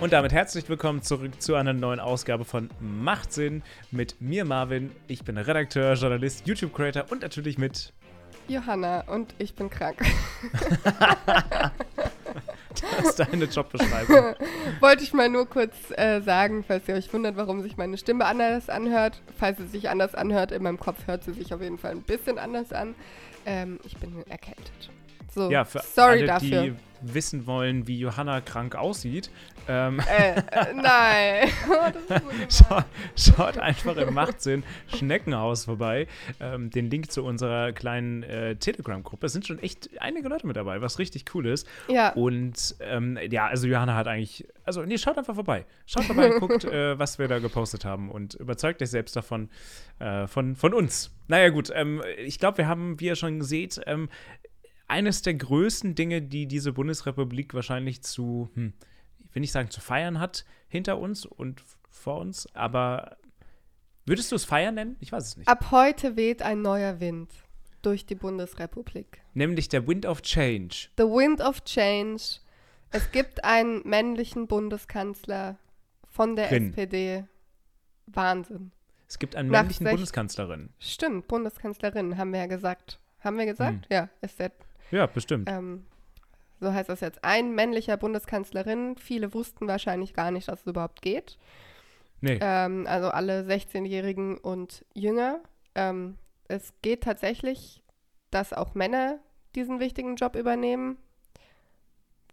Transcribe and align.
Und 0.00 0.12
damit 0.12 0.32
herzlich 0.32 0.68
willkommen 0.68 1.02
zurück 1.02 1.42
zu 1.42 1.56
einer 1.56 1.72
neuen 1.72 1.98
Ausgabe 1.98 2.44
von 2.44 2.70
Macht 2.78 3.32
Sinn 3.32 3.64
mit 3.90 4.20
mir, 4.20 4.44
Marvin. 4.44 4.92
Ich 5.08 5.24
bin 5.24 5.36
Redakteur, 5.36 5.94
Journalist, 5.94 6.46
YouTube-Creator 6.46 7.06
und 7.10 7.22
natürlich 7.22 7.58
mit 7.58 7.92
Johanna 8.46 9.00
und 9.08 9.34
ich 9.38 9.56
bin 9.56 9.68
krank. 9.68 9.98
das 12.80 13.08
ist 13.08 13.18
deine 13.18 13.46
Jobbeschreibung. 13.46 14.36
Wollte 14.80 15.02
ich 15.02 15.12
mal 15.12 15.28
nur 15.28 15.46
kurz 15.46 15.74
äh, 15.96 16.20
sagen, 16.20 16.64
falls 16.66 16.86
ihr 16.88 16.94
euch 16.94 17.12
wundert, 17.12 17.36
warum 17.36 17.62
sich 17.62 17.76
meine 17.76 17.98
Stimme 17.98 18.24
anders 18.24 18.68
anhört. 18.68 19.20
Falls 19.36 19.58
sie 19.58 19.66
sich 19.66 19.88
anders 19.90 20.14
anhört, 20.14 20.52
in 20.52 20.62
meinem 20.62 20.78
Kopf 20.78 21.08
hört 21.08 21.24
sie 21.24 21.32
sich 21.32 21.52
auf 21.52 21.60
jeden 21.60 21.78
Fall 21.78 21.90
ein 21.90 22.02
bisschen 22.02 22.38
anders 22.38 22.72
an. 22.72 22.94
Ähm, 23.44 23.80
ich 23.84 23.96
bin 23.96 24.24
erkältet. 24.28 24.90
So, 25.34 25.50
ja, 25.50 25.64
für 25.64 25.80
sorry 25.80 26.18
alle, 26.18 26.26
dafür. 26.26 26.62
die 26.62 26.74
wissen 27.00 27.46
wollen, 27.46 27.86
wie 27.86 27.98
Johanna 27.98 28.40
krank 28.40 28.74
aussieht, 28.74 29.30
ähm, 29.68 30.00
Äh, 30.08 30.32
äh, 30.40 30.72
nein. 30.74 31.48
Das 31.92 32.02
ist 32.02 32.08
so 32.08 32.14
gemein. 32.14 32.46
Schau, 32.48 32.80
schaut 33.16 33.58
einfach 33.58 33.96
im 33.96 34.14
Machtsinn 34.14 34.64
Schneckenhaus 34.96 35.66
vorbei. 35.66 36.06
Ähm, 36.40 36.70
den 36.70 36.90
Link 36.90 37.12
zu 37.12 37.22
unserer 37.24 37.72
kleinen 37.72 38.22
äh, 38.22 38.56
Telegram-Gruppe. 38.56 39.26
Es 39.26 39.32
sind 39.32 39.46
schon 39.46 39.58
echt 39.58 39.90
einige 40.00 40.28
Leute 40.28 40.46
mit 40.46 40.56
dabei, 40.56 40.80
was 40.80 40.98
richtig 40.98 41.26
cool 41.34 41.46
ist. 41.46 41.66
ja, 41.88 42.12
Und 42.14 42.76
ähm, 42.80 43.18
ja, 43.30 43.46
also 43.46 43.66
Johanna 43.68 43.94
hat 43.94 44.08
eigentlich, 44.08 44.46
also 44.64 44.82
nee, 44.82 44.96
schaut 44.96 45.18
einfach 45.18 45.34
vorbei. 45.34 45.66
Schaut 45.86 46.04
vorbei, 46.04 46.30
guckt, 46.38 46.64
äh, 46.64 46.98
was 46.98 47.18
wir 47.18 47.28
da 47.28 47.38
gepostet 47.38 47.84
haben 47.84 48.10
und 48.10 48.34
überzeugt 48.34 48.80
euch 48.82 48.90
selbst 48.90 49.14
davon, 49.16 49.50
äh, 49.98 50.26
von, 50.26 50.56
von 50.56 50.72
uns. 50.72 51.14
Naja 51.28 51.50
gut, 51.50 51.70
ähm, 51.74 52.02
ich 52.16 52.38
glaube, 52.38 52.58
wir 52.58 52.68
haben, 52.68 52.98
wie 53.00 53.06
ihr 53.06 53.16
schon 53.16 53.42
seht, 53.42 53.80
ähm, 53.86 54.08
eines 54.88 55.22
der 55.22 55.34
größten 55.34 55.94
Dinge, 55.94 56.22
die 56.22 56.46
diese 56.46 56.72
Bundesrepublik 56.72 57.54
wahrscheinlich 57.54 58.02
zu, 58.02 58.50
hm, 58.54 58.72
ich 59.20 59.34
will 59.34 59.40
nicht 59.40 59.52
sagen 59.52 59.70
zu 59.70 59.80
feiern 59.80 60.18
hat, 60.18 60.44
hinter 60.68 60.98
uns 60.98 61.26
und 61.26 61.62
vor 61.90 62.18
uns, 62.18 62.52
aber 62.54 63.16
würdest 64.06 64.32
du 64.32 64.36
es 64.36 64.44
feiern 64.44 64.74
nennen? 64.74 64.96
Ich 65.00 65.12
weiß 65.12 65.26
es 65.26 65.36
nicht. 65.36 65.48
ab 65.48 65.70
heute 65.70 66.16
weht 66.16 66.42
ein 66.42 66.62
neuer 66.62 67.00
Wind 67.00 67.30
durch 67.82 68.06
die 68.06 68.14
Bundesrepublik. 68.14 69.20
Nämlich 69.34 69.68
der 69.68 69.86
Wind 69.86 70.06
of 70.06 70.22
Change. 70.22 70.88
The 70.96 71.04
Wind 71.04 71.40
of 71.40 71.62
Change. 71.64 72.40
Es 72.90 73.12
gibt 73.12 73.44
einen 73.44 73.86
männlichen 73.86 74.46
Bundeskanzler 74.46 75.58
von 76.06 76.34
der 76.36 76.50
Rin. 76.50 76.70
SPD. 76.70 77.24
Wahnsinn. 78.06 78.72
Es 79.06 79.18
gibt 79.18 79.36
einen 79.36 79.50
männlichen 79.50 79.86
Bundeskanzlerin. 79.86 80.70
Stimmt, 80.78 81.28
Bundeskanzlerin, 81.28 82.18
haben 82.18 82.32
wir 82.32 82.40
ja 82.40 82.46
gesagt. 82.46 82.98
Haben 83.20 83.38
wir 83.38 83.46
gesagt? 83.46 83.86
Hm. 83.88 83.94
Ja, 83.94 84.08
ist 84.20 84.38
der, 84.38 84.52
Ja, 84.90 85.06
bestimmt. 85.06 85.48
ähm, 85.50 85.84
so 86.60 86.72
heißt 86.72 86.88
das 86.88 87.00
jetzt. 87.00 87.22
Ein 87.24 87.54
männlicher 87.54 87.96
Bundeskanzlerin. 87.96 88.96
Viele 88.96 89.32
wussten 89.34 89.68
wahrscheinlich 89.68 90.14
gar 90.14 90.30
nicht, 90.30 90.48
dass 90.48 90.60
es 90.60 90.66
überhaupt 90.66 91.02
geht. 91.02 91.38
Nee. 92.20 92.38
Ähm, 92.40 92.86
also 92.88 93.10
alle 93.10 93.42
16-Jährigen 93.42 94.38
und 94.38 94.84
jünger. 94.94 95.40
Ähm, 95.74 96.18
es 96.48 96.72
geht 96.82 97.04
tatsächlich, 97.04 97.82
dass 98.30 98.52
auch 98.52 98.74
Männer 98.74 99.20
diesen 99.54 99.78
wichtigen 99.78 100.16
Job 100.16 100.34
übernehmen. 100.34 100.98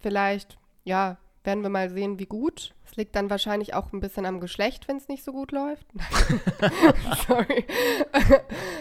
Vielleicht, 0.01 0.57
ja, 0.83 1.17
werden 1.45 1.63
wir 1.63 1.69
mal 1.69 1.89
sehen, 1.89 2.19
wie 2.19 2.25
gut. 2.25 2.73
Es 2.85 2.95
liegt 2.95 3.15
dann 3.15 3.29
wahrscheinlich 3.29 3.73
auch 3.73 3.91
ein 3.93 3.99
bisschen 3.99 4.25
am 4.25 4.39
Geschlecht, 4.39 4.87
wenn 4.87 4.97
es 4.97 5.07
nicht 5.07 5.23
so 5.23 5.31
gut 5.31 5.51
läuft. 5.51 5.85
Sorry. 7.27 7.65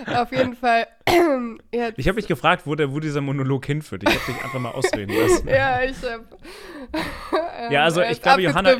Auf 0.14 0.30
jeden 0.32 0.54
Fall. 0.54 0.86
jetzt, 1.72 1.98
Ich 1.98 2.08
habe 2.08 2.16
mich 2.16 2.26
gefragt, 2.26 2.66
wo, 2.66 2.74
der, 2.74 2.92
wo 2.92 3.00
dieser 3.00 3.20
Monolog 3.20 3.66
hinführt. 3.66 4.02
Ich 4.02 4.14
habe 4.14 4.32
dich 4.32 4.44
einfach 4.44 4.58
mal 4.58 4.72
ausreden 4.72 5.12
lassen. 5.16 5.48
ja, 5.48 5.82
ich 5.82 5.96
hab. 6.02 7.72
Ja, 7.72 7.84
also 7.84 8.02
ich 8.02 8.20
glaube, 8.20 8.42
Johanna-. 8.42 8.76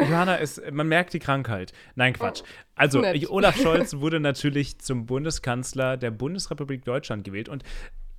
Johanna 0.00 0.36
ist, 0.36 0.60
man 0.70 0.88
merkt 0.88 1.12
die 1.12 1.18
Krankheit. 1.18 1.72
Nein, 1.94 2.14
Quatsch. 2.14 2.42
Also, 2.74 3.00
Nett. 3.00 3.30
Olaf 3.30 3.56
Scholz 3.56 3.94
wurde 3.98 4.20
natürlich 4.20 4.80
zum 4.80 5.06
Bundeskanzler 5.06 5.96
der 5.96 6.10
Bundesrepublik 6.10 6.84
Deutschland 6.84 7.24
gewählt. 7.24 7.48
Und 7.48 7.62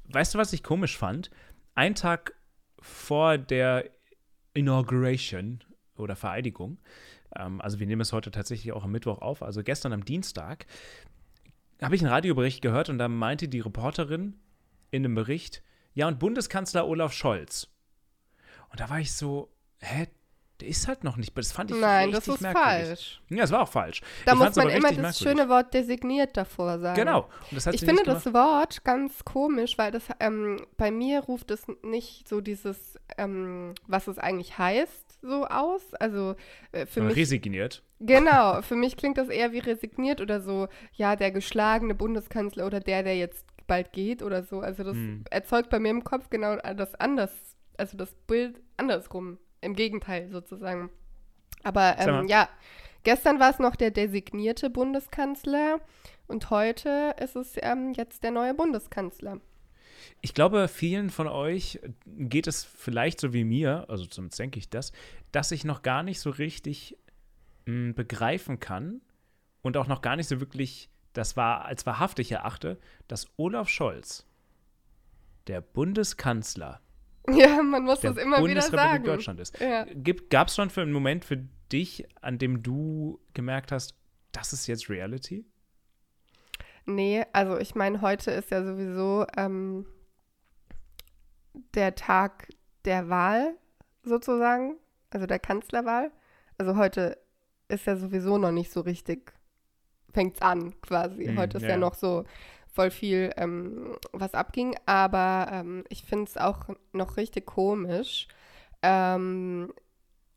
weißt 0.10 0.34
du, 0.34 0.38
was 0.38 0.54
ich 0.54 0.64
komisch 0.64 0.98
fand? 0.98 1.30
Ein 1.76 1.96
Tag 1.96 2.34
vor 2.80 3.38
der 3.38 3.90
Inauguration 4.54 5.60
oder 5.96 6.16
Vereidigung, 6.16 6.78
ähm, 7.36 7.62
also 7.62 7.80
wir 7.80 7.88
nehmen 7.88 8.02
es 8.02 8.14
heute 8.14 8.32
tatsächlich 8.32 8.74
auch 8.74 8.84
am 8.84 8.92
Mittwoch 8.92 9.20
auf, 9.20 9.42
also 9.44 9.64
gestern 9.64 9.94
am 9.94 10.06
Dienstag, 10.06 10.66
habe 11.82 11.96
ich 11.96 12.02
einen 12.02 12.12
Radiobericht 12.12 12.62
gehört 12.62 12.90
und 12.90 12.98
da 12.98 13.08
meinte 13.08 13.48
die 13.48 13.60
Reporterin 13.60 14.40
in 14.92 15.04
einem 15.04 15.16
Bericht, 15.16 15.64
ja, 15.94 16.08
und 16.08 16.20
Bundeskanzler 16.20 16.88
Olaf 16.88 17.14
Scholz. 17.14 17.68
Und 18.70 18.80
da 18.80 18.90
war 18.90 19.00
ich 19.00 19.14
so, 19.14 19.54
hä? 19.80 20.08
Der 20.64 20.70
ist 20.70 20.88
halt 20.88 21.04
noch 21.04 21.18
nicht, 21.18 21.38
das 21.38 21.52
fand 21.52 21.72
ich 21.72 21.78
Nein, 21.78 22.12
das 22.12 22.26
ist 22.26 22.40
merkwürdig. 22.40 22.88
falsch. 22.88 23.22
Ja, 23.30 23.44
es 23.44 23.52
war 23.52 23.64
auch 23.64 23.68
falsch. 23.68 24.02
Da 24.26 24.32
Ich 24.32 24.40
muss 24.40 24.56
man 24.56 24.70
immer 24.70 24.88
das 24.90 24.98
merkwürdig. 24.98 25.18
schöne 25.18 25.50
Wort 25.50 25.74
designiert 25.74 26.38
davor 26.38 26.80
sagen. 26.80 26.96
Genau. 26.96 27.28
Ich 27.52 27.82
finde 27.82 28.04
das. 28.06 28.34
Wort 28.34 28.86
ganz 28.86 29.26
komisch, 29.26 29.78
weil 29.78 29.92
das 29.92 30.04
ähm, 30.22 30.66
bei 30.78 30.90
mir 30.90 31.20
ruft 31.20 31.52
es 31.52 31.66
nicht 31.84 32.30
so 32.30 32.40
dieses, 32.40 32.98
ähm, 33.18 33.74
was 33.88 34.08
es 34.08 34.18
eigentlich 34.18 34.58
heißt, 34.58 35.20
so 35.22 35.46
aus. 35.48 35.94
Also 35.96 36.36
äh, 36.72 36.86
für 36.86 37.02
mich. 37.02 37.18
resigniert. 37.18 37.84
Genau, 38.00 38.62
für 38.62 38.76
mich 38.76 38.96
klingt 38.96 39.18
das 39.18 39.28
eher 39.28 39.52
wie 39.52 39.60
resigniert 39.60 40.22
oder 40.22 40.40
so, 40.40 40.70
ja, 40.94 41.18
der 41.18 41.32
geschlagene 41.32 41.94
Bundeskanzler 41.94 42.66
oder 42.66 42.80
der, 42.80 43.04
der 43.04 43.18
jetzt 43.18 43.46
bald 43.68 43.92
geht 43.92 44.24
oder 44.24 44.44
so. 44.44 44.62
Also 44.62 44.84
das 44.86 44.94
Hm. 44.96 45.26
erzeugt 45.30 45.70
bei 45.70 45.80
mir 45.80 45.90
im 45.90 46.06
Kopf 46.06 46.30
genau 46.30 46.56
das 46.56 46.96
anders, 46.96 47.32
also 47.78 47.98
das 47.98 48.14
Bild 48.28 48.62
andersrum, 48.78 49.38
im 49.64 49.76
Gegenteil 49.76 50.30
sozusagen. 50.30 50.90
Aber 51.64 51.98
ähm, 51.98 52.28
ja, 52.28 52.50
gestern 53.04 53.40
war 53.40 53.50
es 53.50 53.60
noch 53.60 53.76
der 53.76 53.92
designierte 53.92 54.70
Bundeskanzler 54.70 55.80
und 56.28 56.50
heute 56.50 57.16
ist 57.22 57.36
es 57.36 57.56
ähm, 57.58 57.94
jetzt 57.94 58.24
der 58.24 58.32
neue 58.32 58.54
Bundeskanzler. 58.54 59.40
Ich 60.22 60.34
glaube, 60.34 60.68
vielen 60.68 61.10
von 61.10 61.28
euch 61.28 61.80
geht 62.06 62.48
es 62.48 62.64
vielleicht 62.64 63.20
so 63.20 63.34
wie 63.34 63.46
mir, 63.46 63.86
also 63.88 64.06
zumindest 64.06 64.40
denke 64.40 64.60
ich 64.60 64.70
das, 64.70 64.92
dass 65.32 65.52
ich 65.52 65.64
noch 65.64 65.82
gar 65.82 66.04
nicht 66.04 66.20
so 66.20 66.30
richtig 66.30 66.98
mh, 67.66 67.94
begreifen 67.94 68.60
kann 68.60 69.02
und 69.62 69.78
auch 69.78 69.88
noch 69.88 70.02
gar 70.02 70.16
nicht 70.18 70.28
so 70.28 70.40
wirklich 70.40 70.90
das 71.14 71.38
war 71.38 71.66
als 71.66 71.86
wahrhaftig 71.86 72.32
erachte, 72.32 72.80
dass 73.08 73.28
Olaf 73.38 73.70
Scholz, 73.70 74.26
der 75.48 75.62
Bundeskanzler 75.62 76.82
Ja, 77.30 77.62
man 77.62 77.84
muss 77.84 78.02
das 78.02 78.18
immer 78.18 78.38
wieder 78.38 78.48
Bundesrepublik 78.48 78.80
sagen. 78.80 79.04
Deutschland 79.06 79.40
ist. 79.40 79.60
Ja. 79.60 79.86
Gab 80.30 80.50
es 80.50 80.56
schon 80.56 80.70
für 80.70 80.82
einen 80.82 80.92
Moment 80.92 81.24
für 81.24 81.38
dich, 81.72 82.06
an 82.22 82.38
dem 82.38 82.64
du 82.64 83.20
gemerkt 83.34 83.72
hast, 83.72 83.96
das 84.34 84.52
ist 84.52 84.68
jetzt 84.68 84.90
Reality? 84.90 85.46
Nee, 86.86 87.26
also 87.32 87.58
ich 87.58 87.76
meine, 87.76 88.02
heute 88.02 88.32
ist 88.32 88.52
ja 88.52 88.64
sowieso 88.64 89.26
ähm, 89.38 89.86
der 91.74 91.96
Tag 91.96 92.50
der 92.84 93.10
Wahl 93.10 93.56
sozusagen, 94.04 94.78
also 95.10 95.26
der 95.26 95.40
Kanzlerwahl. 95.40 96.12
Also 96.58 96.76
heute 96.76 97.18
ist 97.70 97.86
ja 97.86 97.96
sowieso 97.96 98.38
noch 98.38 98.52
nicht 98.52 98.72
so 98.72 98.82
richtig, 98.82 99.34
fängt's 100.12 100.42
an 100.42 100.80
quasi. 100.82 101.26
Hm, 101.26 101.38
heute 101.38 101.58
ist 101.58 101.64
ja, 101.64 101.70
ja. 101.70 101.78
noch 101.78 101.94
so 101.94 102.26
voll 102.74 102.92
viel, 102.92 103.32
ähm, 103.38 103.96
was 104.12 104.34
abging. 104.34 104.76
Aber 104.86 105.48
ähm, 105.52 105.84
ich 105.90 106.04
finde 106.04 106.26
es 106.26 106.38
auch 106.38 106.66
noch 106.92 107.18
richtig 107.18 107.46
komisch. 107.46 108.28
Ähm, 108.82 109.72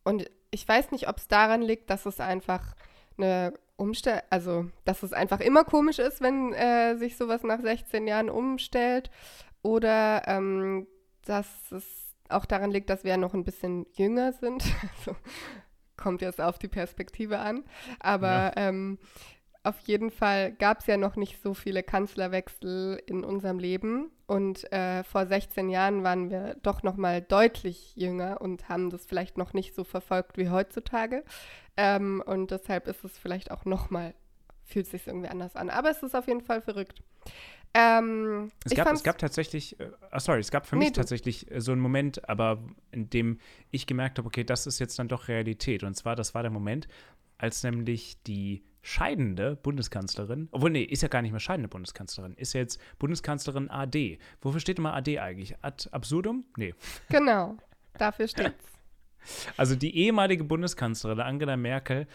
und 0.04 0.30
ich 0.50 0.66
weiß 0.68 0.92
nicht, 0.92 1.08
ob 1.08 1.16
es 1.18 1.28
daran 1.28 1.62
liegt, 1.62 1.90
dass 1.90 2.06
es 2.06 2.20
einfach 2.20 2.74
eine 3.18 3.54
Umstell, 3.76 4.22
also 4.30 4.66
dass 4.84 5.02
es 5.02 5.12
einfach 5.12 5.40
immer 5.40 5.64
komisch 5.64 5.98
ist, 5.98 6.20
wenn 6.20 6.52
äh, 6.52 6.96
sich 6.96 7.16
sowas 7.16 7.42
nach 7.42 7.60
16 7.60 8.06
Jahren 8.06 8.30
umstellt, 8.30 9.10
oder 9.62 10.22
ähm, 10.28 10.86
dass 11.24 11.72
es 11.72 11.84
auch 12.28 12.44
daran 12.44 12.70
liegt, 12.70 12.88
dass 12.88 13.02
wir 13.04 13.12
ja 13.12 13.16
noch 13.16 13.34
ein 13.34 13.44
bisschen 13.44 13.86
jünger 13.94 14.32
sind. 14.32 14.62
Also 14.98 15.16
kommt 15.96 16.20
jetzt 16.20 16.40
auf 16.40 16.58
die 16.58 16.68
Perspektive 16.68 17.38
an. 17.38 17.64
Aber 18.00 18.52
Ja. 18.56 18.68
ähm, 18.68 18.98
auf 19.66 19.78
jeden 19.80 20.10
Fall 20.10 20.52
gab 20.52 20.80
es 20.80 20.86
ja 20.86 20.96
noch 20.96 21.16
nicht 21.16 21.42
so 21.42 21.52
viele 21.54 21.82
Kanzlerwechsel 21.82 23.02
in 23.06 23.24
unserem 23.24 23.58
Leben. 23.58 24.10
Und 24.26 24.70
äh, 24.72 25.02
vor 25.04 25.26
16 25.26 25.68
Jahren 25.68 26.02
waren 26.04 26.30
wir 26.30 26.56
doch 26.62 26.82
noch 26.82 26.96
mal 26.96 27.20
deutlich 27.22 27.94
jünger 27.96 28.40
und 28.40 28.68
haben 28.68 28.90
das 28.90 29.04
vielleicht 29.06 29.36
noch 29.38 29.52
nicht 29.52 29.74
so 29.74 29.84
verfolgt 29.84 30.38
wie 30.38 30.50
heutzutage. 30.50 31.24
Ähm, 31.76 32.22
und 32.26 32.50
deshalb 32.50 32.86
ist 32.88 33.04
es 33.04 33.18
vielleicht 33.18 33.50
auch 33.50 33.64
noch 33.64 33.90
mal, 33.90 34.14
fühlt 34.64 34.86
sich 34.86 35.06
irgendwie 35.06 35.28
anders 35.28 35.56
an. 35.56 35.68
Aber 35.70 35.90
es 35.90 36.02
ist 36.02 36.14
auf 36.14 36.26
jeden 36.28 36.42
Fall 36.42 36.60
verrückt. 36.62 37.02
Ähm, 37.74 38.50
Es 38.64 38.74
gab, 38.74 38.90
es 38.92 39.02
gab 39.02 39.18
tatsächlich, 39.18 39.78
äh, 39.80 39.90
ah, 40.10 40.18
sorry, 40.20 40.40
es 40.40 40.50
gab 40.50 40.66
für 40.66 40.76
Nee, 40.76 40.86
mich 40.86 40.92
du. 40.92 41.00
tatsächlich 41.00 41.50
äh, 41.50 41.60
so 41.60 41.72
einen 41.72 41.80
Moment, 41.80 42.28
aber 42.28 42.62
in 42.90 43.10
dem 43.10 43.38
ich 43.70 43.86
gemerkt 43.86 44.18
habe, 44.18 44.26
okay, 44.26 44.44
das 44.44 44.66
ist 44.66 44.78
jetzt 44.78 44.98
dann 44.98 45.08
doch 45.08 45.28
Realität. 45.28 45.82
Und 45.82 45.94
zwar, 45.94 46.16
das 46.16 46.34
war 46.34 46.42
der 46.42 46.50
Moment, 46.52 46.88
als 47.38 47.62
nämlich 47.64 48.22
die 48.22 48.62
scheidende 48.86 49.56
Bundeskanzlerin, 49.56 50.48
obwohl, 50.52 50.70
nee, 50.70 50.84
ist 50.84 51.02
ja 51.02 51.08
gar 51.08 51.20
nicht 51.20 51.32
mehr 51.32 51.40
scheidende 51.40 51.68
Bundeskanzlerin, 51.68 52.34
ist 52.34 52.52
ja 52.52 52.60
jetzt 52.60 52.80
Bundeskanzlerin 53.00 53.68
AD. 53.68 54.18
Wofür 54.40 54.60
steht 54.60 54.78
immer 54.78 54.94
AD 54.94 55.18
eigentlich? 55.18 55.56
Ad 55.62 55.88
absurdum? 55.90 56.44
Nee. 56.56 56.72
Genau, 57.08 57.56
dafür 57.98 58.28
steht's. 58.28 58.64
Also 59.56 59.74
die 59.74 59.96
ehemalige 59.96 60.44
Bundeskanzlerin 60.44 61.18
Angela 61.18 61.56
Merkel 61.56 62.06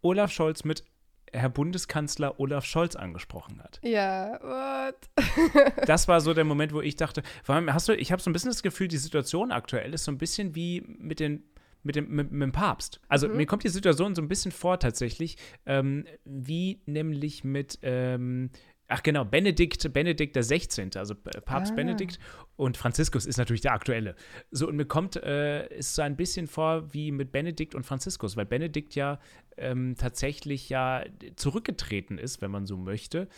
Olaf 0.00 0.32
Scholz 0.32 0.64
mit 0.64 0.82
Herr 1.30 1.50
Bundeskanzler 1.50 2.40
Olaf 2.40 2.64
Scholz 2.64 2.96
angesprochen 2.96 3.62
hat. 3.62 3.80
Ja, 3.82 4.40
what? 4.40 5.76
das 5.86 6.08
war 6.08 6.22
so 6.22 6.32
der 6.32 6.44
Moment, 6.44 6.72
wo 6.72 6.80
ich 6.80 6.96
dachte, 6.96 7.22
vor 7.42 7.54
allem 7.54 7.74
hast 7.74 7.86
du, 7.86 7.94
ich 7.94 8.12
habe 8.12 8.22
so 8.22 8.30
ein 8.30 8.32
bisschen 8.32 8.50
das 8.50 8.62
Gefühl, 8.62 8.88
die 8.88 8.96
Situation 8.96 9.52
aktuell 9.52 9.92
ist 9.92 10.04
so 10.04 10.12
ein 10.12 10.16
bisschen 10.16 10.54
wie 10.54 10.80
mit 10.86 11.20
den 11.20 11.44
mit 11.84 11.96
dem, 11.96 12.08
mit, 12.08 12.32
mit 12.32 12.42
dem 12.42 12.52
Papst. 12.52 13.00
Also 13.08 13.28
mhm. 13.28 13.36
mir 13.36 13.46
kommt 13.46 13.62
die 13.62 13.68
Situation 13.68 14.14
so 14.14 14.22
ein 14.22 14.28
bisschen 14.28 14.52
vor 14.52 14.78
tatsächlich, 14.80 15.36
ähm, 15.66 16.04
wie 16.24 16.80
nämlich 16.86 17.44
mit 17.44 17.78
ähm, 17.82 18.50
Ach 18.86 19.02
genau, 19.02 19.24
Benedikt, 19.24 19.90
Benedikt 19.94 20.36
der 20.36 20.42
16., 20.42 20.90
also 20.96 21.14
Papst 21.14 21.72
ah. 21.72 21.74
Benedikt 21.74 22.18
und 22.56 22.76
Franziskus 22.76 23.24
ist 23.24 23.38
natürlich 23.38 23.62
der 23.62 23.72
aktuelle. 23.72 24.14
So, 24.50 24.68
und 24.68 24.76
mir 24.76 24.84
kommt 24.84 25.16
äh, 25.16 25.66
es 25.70 25.94
so 25.94 26.02
ein 26.02 26.16
bisschen 26.16 26.46
vor 26.46 26.92
wie 26.92 27.10
mit 27.10 27.32
Benedikt 27.32 27.74
und 27.74 27.86
Franziskus, 27.86 28.36
weil 28.36 28.44
Benedikt 28.44 28.94
ja 28.94 29.20
ähm, 29.56 29.94
tatsächlich 29.96 30.68
ja 30.68 31.02
zurückgetreten 31.36 32.18
ist, 32.18 32.42
wenn 32.42 32.50
man 32.50 32.66
so 32.66 32.76
möchte, 32.76 33.28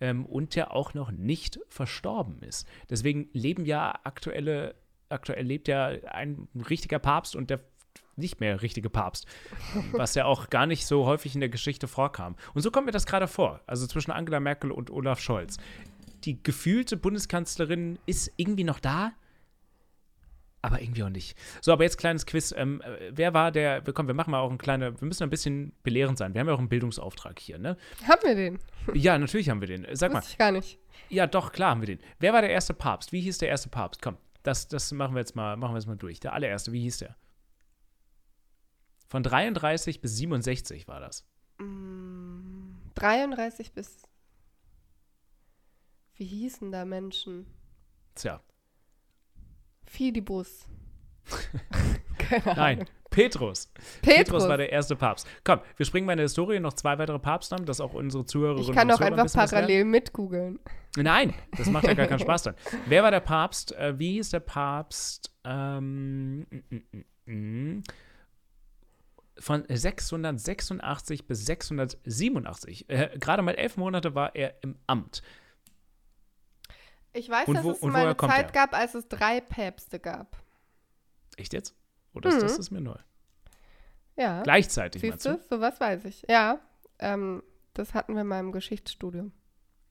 ähm, 0.00 0.26
und 0.26 0.56
ja 0.56 0.72
auch 0.72 0.92
noch 0.92 1.12
nicht 1.12 1.60
verstorben 1.68 2.42
ist. 2.42 2.66
Deswegen 2.90 3.28
leben 3.32 3.64
ja 3.64 4.00
aktuelle, 4.02 4.74
aktuell 5.08 5.46
lebt 5.46 5.68
ja 5.68 5.86
ein 5.86 6.48
richtiger 6.68 6.98
Papst 6.98 7.36
und 7.36 7.48
der 7.48 7.60
nicht 8.16 8.40
mehr 8.40 8.62
richtige 8.62 8.90
Papst, 8.90 9.26
was 9.92 10.14
ja 10.14 10.24
auch 10.24 10.50
gar 10.50 10.66
nicht 10.66 10.86
so 10.86 11.06
häufig 11.06 11.34
in 11.34 11.40
der 11.40 11.48
Geschichte 11.48 11.86
vorkam. 11.88 12.36
Und 12.54 12.62
so 12.62 12.70
kommt 12.70 12.86
mir 12.86 12.92
das 12.92 13.06
gerade 13.06 13.28
vor, 13.28 13.60
also 13.66 13.86
zwischen 13.86 14.10
Angela 14.10 14.40
Merkel 14.40 14.70
und 14.70 14.90
Olaf 14.90 15.20
Scholz. 15.20 15.58
Die 16.24 16.42
gefühlte 16.42 16.96
Bundeskanzlerin 16.96 17.98
ist 18.06 18.32
irgendwie 18.36 18.64
noch 18.64 18.80
da, 18.80 19.12
aber 20.62 20.82
irgendwie 20.82 21.04
auch 21.04 21.10
nicht. 21.10 21.38
So, 21.60 21.72
aber 21.72 21.84
jetzt 21.84 21.96
kleines 21.96 22.26
Quiz. 22.26 22.52
Ähm, 22.56 22.82
wer 23.12 23.32
war 23.34 23.52
der, 23.52 23.82
komm, 23.82 24.08
wir 24.08 24.14
machen 24.14 24.32
mal 24.32 24.40
auch 24.40 24.50
ein 24.50 24.58
kleines, 24.58 25.00
wir 25.00 25.06
müssen 25.06 25.22
ein 25.22 25.30
bisschen 25.30 25.72
belehrend 25.84 26.18
sein. 26.18 26.34
Wir 26.34 26.40
haben 26.40 26.48
ja 26.48 26.54
auch 26.54 26.58
einen 26.58 26.68
Bildungsauftrag 26.68 27.38
hier, 27.38 27.58
ne? 27.58 27.76
Haben 28.08 28.20
wir 28.24 28.34
den? 28.34 28.58
Ja, 28.92 29.16
natürlich 29.16 29.48
haben 29.48 29.60
wir 29.60 29.68
den. 29.68 29.86
Sag 29.92 30.10
Wusste 30.10 30.14
mal. 30.14 30.30
ich 30.30 30.38
gar 30.38 30.50
nicht. 30.50 30.78
Ja, 31.08 31.28
doch, 31.28 31.52
klar 31.52 31.70
haben 31.70 31.82
wir 31.82 31.86
den. 31.86 32.00
Wer 32.18 32.32
war 32.32 32.40
der 32.40 32.50
erste 32.50 32.74
Papst? 32.74 33.12
Wie 33.12 33.20
hieß 33.20 33.38
der 33.38 33.48
erste 33.48 33.68
Papst? 33.68 34.02
Komm, 34.02 34.16
das, 34.42 34.66
das 34.66 34.90
machen 34.90 35.14
wir 35.14 35.20
jetzt 35.20 35.36
mal, 35.36 35.56
machen 35.56 35.72
wir 35.72 35.78
jetzt 35.78 35.86
mal 35.86 35.96
durch. 35.96 36.18
Der 36.18 36.32
allererste, 36.32 36.72
wie 36.72 36.80
hieß 36.80 36.98
der? 36.98 37.14
Von 39.06 39.22
33 39.22 40.00
bis 40.00 40.16
67 40.16 40.88
war 40.88 41.00
das. 41.00 41.26
33 42.94 43.68
mm, 43.68 43.74
bis. 43.74 44.02
Wie 46.14 46.24
hießen 46.24 46.72
da 46.72 46.84
Menschen? 46.84 47.46
Tja. 48.14 48.40
Fidibus. 49.84 50.66
Nein, 52.44 52.86
Petrus. 53.10 53.70
Petrus. 54.02 54.16
Petrus. 54.16 54.48
war 54.48 54.56
der 54.56 54.72
erste 54.72 54.96
Papst. 54.96 55.26
Komm, 55.44 55.60
wir 55.76 55.86
springen 55.86 56.08
in 56.08 56.16
der 56.16 56.24
Historie 56.24 56.60
noch 56.60 56.72
zwei 56.72 56.98
weitere 56.98 57.18
Papstnamen, 57.18 57.66
dass 57.66 57.80
auch 57.80 57.94
unsere 57.94 58.24
Zuhörerinnen 58.24 58.68
Ich 58.68 58.74
kann 58.74 58.88
doch 58.88 59.00
einfach 59.00 59.32
parallel 59.32 59.84
mitgoogeln. 59.84 60.58
Nein, 60.96 61.34
das 61.56 61.68
macht 61.70 61.86
ja 61.86 61.94
gar 61.94 62.06
keinen 62.06 62.18
Spaß 62.20 62.44
dann. 62.44 62.54
Wer 62.86 63.02
war 63.02 63.10
der 63.10 63.20
Papst? 63.20 63.72
Äh, 63.72 63.98
wie 63.98 64.12
hieß 64.12 64.30
der 64.30 64.40
Papst? 64.40 65.34
Ähm, 65.44 66.40
mm, 66.40 66.74
mm, 67.26 67.32
mm, 67.32 67.82
von 69.38 69.64
686 69.68 71.26
bis 71.26 71.46
687. 71.46 72.88
Äh, 72.88 73.18
Gerade 73.18 73.42
mal 73.42 73.54
elf 73.54 73.76
Monate 73.76 74.14
war 74.14 74.34
er 74.34 74.54
im 74.62 74.76
Amt. 74.86 75.22
Ich 77.12 77.28
weiß, 77.28 77.48
und 77.48 77.54
dass 77.54 77.64
wo, 77.64 77.70
es 77.72 77.80
mal 77.82 78.06
eine 78.06 78.16
Zeit 78.16 78.46
er? 78.46 78.52
gab, 78.52 78.74
als 78.74 78.94
es 78.94 79.08
drei 79.08 79.40
Päpste 79.40 79.98
gab. 79.98 80.36
Echt 81.36 81.52
jetzt? 81.52 81.74
Oder 82.12 82.30
ist 82.30 82.36
mhm. 82.36 82.40
das 82.40 82.58
ist 82.58 82.70
mir 82.70 82.80
neu? 82.80 82.96
Ja. 84.16 84.42
Gleichzeitig, 84.42 85.02
Siehst 85.02 85.24
du? 85.24 85.38
So 85.48 85.60
was 85.60 85.78
weiß 85.80 86.04
ich. 86.06 86.24
Ja, 86.28 86.60
ähm, 86.98 87.42
das 87.74 87.94
hatten 87.94 88.16
wir 88.16 88.24
mal 88.24 88.40
im 88.40 88.52
Geschichtsstudium. 88.52 89.32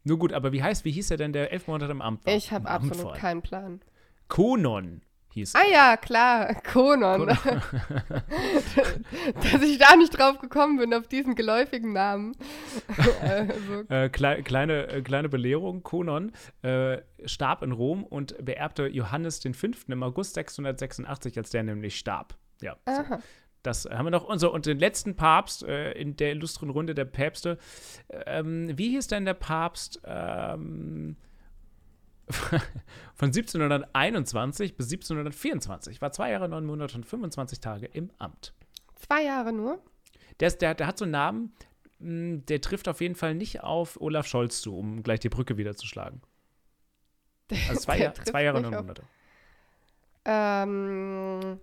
Nur 0.03 0.19
gut, 0.19 0.33
aber 0.33 0.51
wie 0.51 0.61
heißt, 0.61 0.85
wie 0.85 0.91
hieß 0.91 1.11
er 1.11 1.17
denn, 1.17 1.33
der 1.33 1.51
elf 1.51 1.67
Monate 1.67 1.91
im 1.91 2.01
Amt 2.01 2.25
war? 2.25 2.33
Ich 2.33 2.51
habe 2.51 2.69
absolut 2.69 3.15
keinen 3.15 3.41
Plan. 3.41 3.81
Konon 4.27 5.01
hieß. 5.35 5.53
Ah 5.55 5.67
ja, 5.71 5.97
klar, 5.97 6.55
Konon. 6.71 7.27
Konon. 7.27 7.37
Dass 9.43 9.61
ich 9.61 9.77
da 9.77 9.95
nicht 9.95 10.17
drauf 10.17 10.39
gekommen 10.39 10.77
bin, 10.77 10.93
auf 10.93 11.07
diesen 11.07 11.35
geläufigen 11.35 11.93
Namen. 11.93 12.35
also. 13.21 13.83
äh, 13.89 14.09
klei 14.09 14.41
kleine, 14.41 14.87
äh, 14.87 15.01
kleine 15.01 15.29
Belehrung, 15.29 15.83
Konon 15.83 16.31
äh, 16.63 16.99
starb 17.25 17.61
in 17.61 17.71
Rom 17.71 18.03
und 18.03 18.43
beerbte 18.43 18.87
Johannes 18.87 19.39
V. 19.39 19.67
im 19.87 20.03
August 20.03 20.33
686, 20.33 21.37
als 21.37 21.49
der 21.51 21.63
nämlich 21.63 21.97
starb. 21.97 22.35
Ja. 22.61 22.77
So. 22.87 23.17
Das 23.61 23.85
haben 23.85 24.05
wir 24.05 24.11
noch. 24.11 24.25
Und, 24.25 24.39
so, 24.39 24.53
und 24.53 24.65
den 24.65 24.79
letzten 24.79 25.15
Papst 25.15 25.63
äh, 25.63 25.91
in 25.93 26.15
der 26.15 26.31
illustren 26.31 26.69
Runde 26.69 26.93
der 26.93 27.05
Päpste. 27.05 27.57
Ähm, 28.25 28.77
wie 28.77 28.89
hieß 28.91 29.07
denn 29.07 29.25
der 29.25 29.33
Papst? 29.33 30.01
Ähm, 30.05 31.17
von 32.29 33.27
1721 33.27 34.75
bis 34.75 34.91
1724. 34.91 36.01
War 36.01 36.11
zwei 36.11 36.31
Jahre, 36.31 36.49
neun 36.49 36.65
Monate 36.65 36.95
und 36.97 37.05
25 37.05 37.59
Tage 37.59 37.85
im 37.85 38.11
Amt. 38.17 38.53
Zwei 38.95 39.23
Jahre 39.23 39.53
nur? 39.53 39.79
Der, 40.39 40.47
ist, 40.47 40.61
der, 40.61 40.73
der 40.73 40.87
hat 40.87 40.97
so 40.97 41.05
einen 41.05 41.11
Namen, 41.11 41.53
hm, 41.99 42.45
der 42.45 42.61
trifft 42.61 42.87
auf 42.87 43.01
jeden 43.01 43.15
Fall 43.15 43.35
nicht 43.35 43.61
auf 43.61 43.99
Olaf 44.01 44.27
Scholz 44.27 44.61
zu, 44.61 44.77
um 44.77 45.03
gleich 45.03 45.19
die 45.19 45.29
Brücke 45.29 45.57
wieder 45.57 45.75
zu 45.75 45.85
schlagen. 45.87 46.21
Also 47.69 47.81
zwei, 47.81 47.99
Jahr, 47.99 48.13
zwei 48.13 48.43
Jahre, 48.43 48.61
neun 48.61 48.73
Monate. 48.73 49.03
Ähm, 50.25 51.59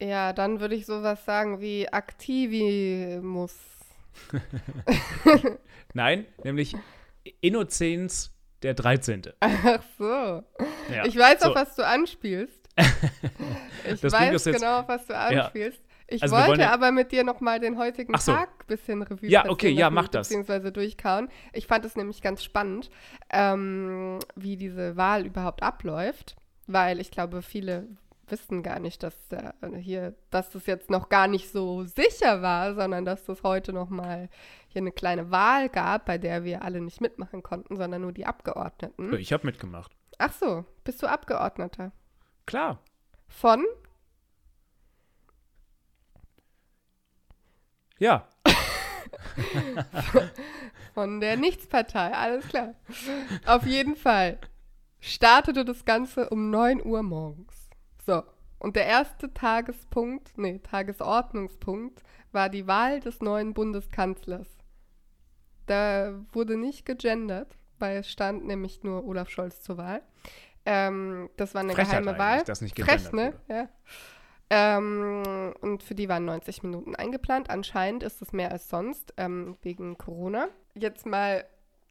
ja, 0.00 0.32
dann 0.32 0.60
würde 0.60 0.76
ich 0.76 0.86
sowas 0.86 1.24
sagen 1.24 1.60
wie 1.60 1.88
Aktivimus. 1.88 3.54
Nein, 5.94 6.26
nämlich 6.44 6.76
Innozenz 7.40 8.32
der 8.62 8.74
13. 8.74 9.22
Ach 9.40 9.82
so. 9.98 10.42
Ja. 10.92 11.04
Ich 11.04 11.16
weiß 11.16 11.40
so. 11.40 11.50
auf 11.50 11.54
was 11.54 11.74
du 11.76 11.86
anspielst. 11.86 12.60
ich 13.90 14.00
das 14.00 14.12
weiß 14.12 14.44
genau, 14.44 14.84
was 14.86 15.06
du 15.06 15.16
anspielst. 15.16 15.78
Ja. 15.78 15.92
Ich 16.08 16.22
also 16.22 16.36
wollte 16.36 16.60
ja 16.60 16.72
aber 16.72 16.92
mit 16.92 17.10
dir 17.10 17.24
noch 17.24 17.40
mal 17.40 17.58
den 17.58 17.78
heutigen 17.78 18.16
so. 18.18 18.32
Tag 18.32 18.48
ein 18.48 18.66
bisschen 18.66 19.02
Revue 19.02 19.30
Ja, 19.30 19.48
okay, 19.48 19.70
ja, 19.70 19.88
mach 19.88 20.08
das. 20.08 20.28
Beziehungsweise 20.28 20.70
durchkauen. 20.70 21.28
Ich 21.52 21.66
fand 21.66 21.84
es 21.84 21.96
nämlich 21.96 22.20
ganz 22.20 22.44
spannend, 22.44 22.90
ähm, 23.30 24.18
wie 24.36 24.56
diese 24.56 24.96
Wahl 24.96 25.24
überhaupt 25.24 25.62
abläuft, 25.62 26.36
weil 26.66 27.00
ich 27.00 27.10
glaube, 27.10 27.40
viele 27.40 27.88
wissen 28.32 28.64
gar 28.64 28.80
nicht, 28.80 29.04
dass 29.04 29.14
äh, 29.30 29.52
hier, 29.78 30.16
dass 30.30 30.50
das 30.50 30.66
jetzt 30.66 30.90
noch 30.90 31.08
gar 31.08 31.28
nicht 31.28 31.52
so 31.52 31.84
sicher 31.84 32.42
war, 32.42 32.74
sondern 32.74 33.04
dass 33.04 33.24
das 33.24 33.44
heute 33.44 33.72
noch 33.72 33.90
mal 33.90 34.28
hier 34.66 34.80
eine 34.80 34.90
kleine 34.90 35.30
Wahl 35.30 35.68
gab, 35.68 36.06
bei 36.06 36.18
der 36.18 36.42
wir 36.42 36.62
alle 36.62 36.80
nicht 36.80 37.00
mitmachen 37.00 37.44
konnten, 37.44 37.76
sondern 37.76 38.02
nur 38.02 38.12
die 38.12 38.26
Abgeordneten. 38.26 39.14
Ich 39.14 39.32
habe 39.32 39.46
mitgemacht. 39.46 39.92
Ach 40.18 40.32
so, 40.32 40.64
bist 40.82 41.00
du 41.02 41.06
Abgeordneter? 41.06 41.92
Klar. 42.46 42.80
Von? 43.28 43.64
Ja. 47.98 48.26
Von 50.94 51.20
der 51.20 51.36
Nichtspartei, 51.36 52.12
alles 52.12 52.48
klar. 52.48 52.74
Auf 53.46 53.66
jeden 53.66 53.96
Fall 53.96 54.38
startete 55.00 55.64
das 55.64 55.84
Ganze 55.84 56.30
um 56.30 56.50
9 56.50 56.84
Uhr 56.84 57.02
morgens. 57.02 57.61
So, 58.06 58.22
und 58.58 58.76
der 58.76 58.86
erste 58.86 59.32
Tagespunkt, 59.32 60.36
nee, 60.36 60.58
Tagesordnungspunkt 60.58 62.02
war 62.30 62.48
die 62.48 62.66
Wahl 62.66 63.00
des 63.00 63.20
neuen 63.20 63.54
Bundeskanzlers. 63.54 64.48
Da 65.66 66.14
wurde 66.32 66.56
nicht 66.56 66.84
gegendert, 66.84 67.56
weil 67.78 67.98
es 67.98 68.10
stand 68.10 68.44
nämlich 68.46 68.82
nur 68.82 69.04
Olaf 69.04 69.30
Scholz 69.30 69.62
zur 69.62 69.78
Wahl. 69.78 70.02
Ähm, 70.64 71.28
das 71.36 71.54
war 71.54 71.62
eine 71.62 71.72
Frechheit 71.72 72.04
geheime 72.04 72.18
Wahl. 72.18 72.44
Das 72.44 72.60
nicht 72.60 72.78
Frech, 72.78 73.12
ne? 73.12 73.34
Ja. 73.48 73.68
Ähm, 74.50 75.54
und 75.60 75.82
für 75.82 75.94
die 75.94 76.08
waren 76.08 76.24
90 76.24 76.62
Minuten 76.62 76.94
eingeplant. 76.94 77.50
Anscheinend 77.50 78.02
ist 78.02 78.22
es 78.22 78.32
mehr 78.32 78.52
als 78.52 78.68
sonst, 78.68 79.14
ähm, 79.16 79.56
wegen 79.62 79.98
Corona. 79.98 80.48
Jetzt 80.74 81.06
mal 81.06 81.44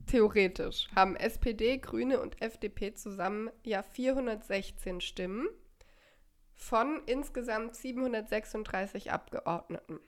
theoretisch 0.08 0.88
haben 0.96 1.16
SPD, 1.16 1.80
Grüne 1.80 2.22
und 2.22 2.42
FDP 2.42 2.94
zusammen 2.94 3.50
ja 3.64 3.84
416 3.84 5.02
Stimmen 5.02 5.48
von 6.62 7.02
insgesamt 7.08 7.76
736 7.76 9.12
Abgeordneten. 9.12 10.00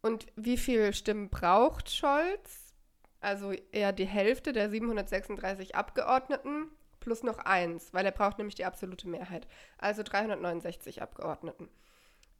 Und 0.00 0.26
wie 0.34 0.56
viele 0.56 0.94
Stimmen 0.94 1.28
braucht 1.28 1.90
Scholz? 1.90 2.74
Also 3.20 3.52
eher 3.52 3.92
die 3.92 4.06
Hälfte 4.06 4.52
der 4.52 4.70
736 4.70 5.76
Abgeordneten 5.76 6.68
plus 7.00 7.22
noch 7.22 7.38
eins, 7.38 7.92
weil 7.92 8.06
er 8.06 8.12
braucht 8.12 8.38
nämlich 8.38 8.54
die 8.54 8.64
absolute 8.64 9.08
Mehrheit. 9.08 9.46
Also 9.78 10.02
369 10.02 11.02
Abgeordneten. 11.02 11.68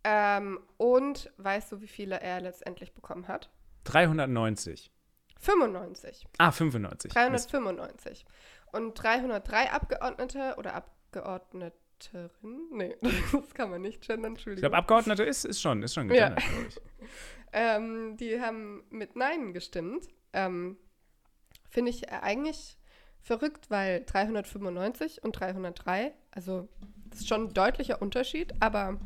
Ähm, 0.03 0.59
und 0.79 1.31
weißt 1.37 1.71
du, 1.71 1.81
wie 1.81 1.87
viele 1.87 2.19
er 2.21 2.41
letztendlich 2.41 2.95
bekommen 2.95 3.29
hat? 3.29 3.51
390. 3.85 4.91
95. 5.39 6.27
Ah, 6.39 6.51
95. 6.51 7.13
395. 7.13 8.25
Und 8.73 8.95
303 8.95 9.71
Abgeordnete 9.71 10.55
oder 10.57 10.75
ab 10.75 10.91
Abgeordneterin? 12.03 12.69
Nee, 12.71 12.97
das 13.33 13.55
kann 13.55 13.71
man 13.71 13.83
nicht 13.83 14.01
gendern, 14.03 14.33
Entschuldigung. 14.33 14.59
Ich 14.59 14.63
glaube, 14.63 14.77
Abgeordnete 14.77 15.23
ist, 15.23 15.45
ist 15.45 15.61
schon, 15.61 15.83
ist 15.83 15.95
schon 15.95 16.09
gegendert, 16.09 16.41
ja. 16.41 16.49
glaube 16.49 16.67
ich. 16.69 16.81
ähm, 17.53 18.17
die 18.17 18.41
haben 18.41 18.83
mit 18.91 19.17
Nein 19.17 19.53
gestimmt. 19.53 20.09
Ähm, 20.33 20.77
Finde 21.69 21.91
ich 21.91 22.11
eigentlich 22.11 22.77
verrückt, 23.21 23.71
weil 23.71 24.05
395 24.05 25.23
und 25.23 25.33
303, 25.33 26.13
also 26.33 26.69
das 27.07 27.21
ist 27.21 27.29
schon 27.29 27.45
ein 27.45 27.55
deutlicher 27.55 28.03
Unterschied, 28.03 28.53
aber 28.61 28.99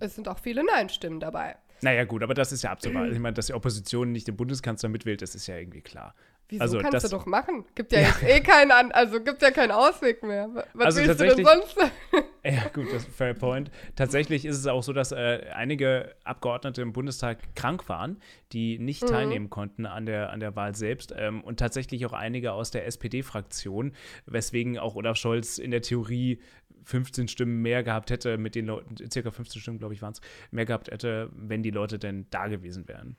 es 0.00 0.14
sind 0.14 0.28
auch 0.28 0.38
viele 0.38 0.64
Nein-Stimmen 0.64 1.20
dabei. 1.20 1.56
Naja, 1.82 2.04
gut, 2.04 2.22
aber 2.22 2.34
das 2.34 2.50
ist 2.50 2.62
ja 2.62 2.70
absehbar. 2.70 3.08
ich 3.08 3.18
meine, 3.18 3.34
dass 3.34 3.46
die 3.46 3.52
Opposition 3.52 4.10
nicht 4.10 4.26
den 4.26 4.36
Bundeskanzler 4.36 4.88
mitwählt, 4.88 5.20
das 5.22 5.34
ist 5.34 5.46
ja 5.46 5.56
irgendwie 5.56 5.82
klar. 5.82 6.14
Wieso 6.48 6.62
also, 6.62 6.78
kannst 6.78 6.92
das, 6.92 7.02
du 7.04 7.08
doch 7.08 7.24
machen? 7.24 7.64
Gibt 7.74 7.92
ja, 7.92 8.00
ja, 8.00 8.08
jetzt 8.08 8.22
eh 8.22 8.40
keinen 8.40 8.70
an, 8.70 8.92
also 8.92 9.20
gibt 9.20 9.40
ja 9.40 9.50
keinen 9.50 9.70
Ausweg 9.70 10.22
mehr. 10.22 10.66
Was 10.74 10.86
also 10.86 11.00
willst 11.00 11.20
du 11.20 11.34
denn 11.34 11.44
sonst? 11.44 11.76
ja, 12.44 12.68
gut, 12.68 12.86
das 12.92 13.02
ist 13.02 13.08
ein 13.08 13.12
fair 13.12 13.34
point. 13.34 13.70
Tatsächlich 13.96 14.44
ist 14.44 14.58
es 14.58 14.66
auch 14.66 14.82
so, 14.82 14.92
dass 14.92 15.12
äh, 15.12 15.46
einige 15.54 16.14
Abgeordnete 16.24 16.82
im 16.82 16.92
Bundestag 16.92 17.38
krank 17.54 17.88
waren, 17.88 18.20
die 18.52 18.78
nicht 18.78 19.02
mhm. 19.02 19.06
teilnehmen 19.06 19.50
konnten 19.50 19.86
an 19.86 20.04
der, 20.04 20.30
an 20.30 20.40
der 20.40 20.54
Wahl 20.54 20.74
selbst. 20.74 21.14
Ähm, 21.16 21.42
und 21.42 21.58
tatsächlich 21.58 22.04
auch 22.04 22.12
einige 22.12 22.52
aus 22.52 22.70
der 22.70 22.86
SPD-Fraktion, 22.86 23.92
weswegen 24.26 24.78
auch 24.78 24.96
Olaf 24.96 25.16
Scholz 25.16 25.56
in 25.56 25.70
der 25.70 25.80
Theorie 25.80 26.40
15 26.84 27.28
Stimmen 27.28 27.62
mehr 27.62 27.82
gehabt 27.82 28.10
hätte, 28.10 28.36
mit 28.36 28.54
den 28.54 28.66
Leuten, 28.66 28.96
circa 29.10 29.30
15 29.30 29.62
Stimmen, 29.62 29.78
glaube 29.78 29.94
ich, 29.94 30.02
waren 30.02 30.12
es, 30.12 30.20
mehr 30.50 30.66
gehabt 30.66 30.90
hätte, 30.90 31.30
wenn 31.32 31.62
die 31.62 31.70
Leute 31.70 31.98
denn 31.98 32.26
da 32.28 32.48
gewesen 32.48 32.86
wären. 32.86 33.16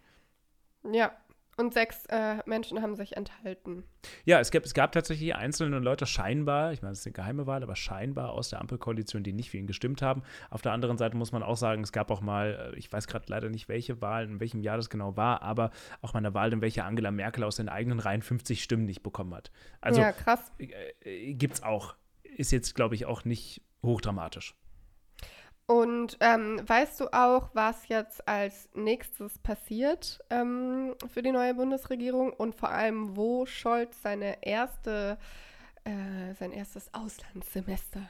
Ja, 0.92 1.12
und 1.58 1.74
sechs 1.74 2.06
äh, 2.08 2.38
Menschen 2.46 2.82
haben 2.82 2.96
sich 2.96 3.16
enthalten. 3.16 3.84
Ja, 4.26 4.40
es 4.40 4.52
gab, 4.52 4.66
es 4.66 4.74
gab 4.74 4.92
tatsächlich 4.92 5.36
einzelne 5.36 5.80
Leute, 5.80 6.06
scheinbar, 6.06 6.74
ich 6.74 6.82
meine, 6.82 6.92
es 6.92 7.00
ist 7.00 7.06
eine 7.06 7.14
geheime 7.14 7.48
Wahl, 7.48 7.64
aber 7.64 7.76
scheinbar 7.76 8.32
aus 8.32 8.50
der 8.50 8.60
Ampelkoalition, 8.62 9.24
die 9.24 9.34
nicht 9.34 9.52
für 9.52 9.58
ihn 9.58 9.68
gestimmt 9.68 10.02
haben. 10.02 10.24
Auf 10.50 10.62
der 10.62 10.74
anderen 10.74 10.98
Seite 10.98 11.16
muss 11.16 11.32
man 11.32 11.44
auch 11.44 11.58
sagen, 11.58 11.84
es 11.84 11.92
gab 11.92 12.12
auch 12.12 12.22
mal, 12.22 12.74
äh, 12.74 12.78
ich 12.78 12.92
weiß 12.92 13.08
gerade 13.08 13.26
leider 13.28 13.50
nicht, 13.50 13.70
welche 13.70 14.02
Wahl, 14.02 14.26
in 14.26 14.40
welchem 14.40 14.62
Jahr 14.62 14.78
das 14.78 14.90
genau 14.90 15.16
war, 15.16 15.42
aber 15.42 15.72
auch 16.02 16.14
mal 16.14 16.20
eine 16.20 16.34
Wahl, 16.34 16.52
in 16.52 16.62
welcher 16.62 16.86
Angela 16.86 17.12
Merkel 17.12 17.44
aus 17.44 17.56
den 17.56 17.70
eigenen 17.70 18.00
Reihen 18.00 18.22
50 18.22 18.62
Stimmen 18.62 18.86
nicht 18.86 19.04
bekommen 19.04 19.34
hat. 19.34 19.52
Also 19.82 20.02
ja, 20.02 20.12
krass. 20.12 20.52
Äh, 20.60 20.68
äh 21.02 21.34
gibt 21.34 21.56
es 21.56 21.64
auch. 21.64 21.96
Ist 22.24 22.52
jetzt, 22.52 22.76
glaube 22.76 22.96
ich, 22.96 23.06
auch 23.06 23.24
nicht 23.24 23.62
hochdramatisch. 23.82 24.56
Und 25.68 26.18
ähm, 26.20 26.62
weißt 26.64 27.00
du 27.00 27.08
auch, 27.12 27.50
was 27.54 27.88
jetzt 27.88 28.28
als 28.28 28.70
nächstes 28.76 29.40
passiert 29.40 30.20
ähm, 30.30 30.94
für 31.12 31.24
die 31.24 31.32
neue 31.32 31.56
Bundesregierung 31.56 32.32
und 32.34 32.54
vor 32.54 32.70
allem, 32.70 33.18
wo 33.18 33.48
Scholz 33.48 34.00
seine 34.04 34.44
erste, 34.46 35.18
äh, 35.84 36.34
sein 36.36 36.52
erstes 36.52 36.94
Auslandssemester 36.94 38.08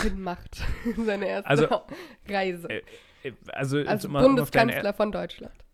hinmacht? 0.00 0.62
seine 0.96 1.26
erste 1.26 1.50
also, 1.50 1.82
Reise. 2.28 2.70
Äh, 2.70 2.82
äh, 3.24 3.32
also, 3.48 3.78
also 3.78 4.08
Bundeskanzler 4.08 4.94
von 4.94 5.10
Deutschland 5.10 5.65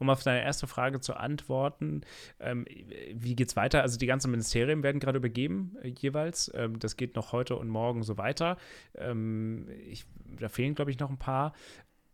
um 0.00 0.08
auf 0.10 0.22
deine 0.22 0.42
erste 0.42 0.66
Frage 0.66 1.00
zu 1.00 1.14
antworten, 1.14 2.00
ähm, 2.40 2.66
wie 3.14 3.36
es 3.40 3.54
weiter? 3.54 3.82
Also 3.82 3.98
die 3.98 4.06
ganzen 4.06 4.30
Ministerien 4.30 4.82
werden 4.82 4.98
gerade 4.98 5.18
übergeben 5.18 5.76
äh, 5.82 5.88
jeweils. 5.88 6.50
Ähm, 6.54 6.78
das 6.78 6.96
geht 6.96 7.14
noch 7.14 7.32
heute 7.32 7.56
und 7.56 7.68
morgen 7.68 8.02
so 8.02 8.16
weiter. 8.16 8.56
Ähm, 8.96 9.68
ich, 9.86 10.06
da 10.38 10.48
fehlen, 10.48 10.74
glaube 10.74 10.90
ich, 10.90 10.98
noch 10.98 11.10
ein 11.10 11.18
paar. 11.18 11.52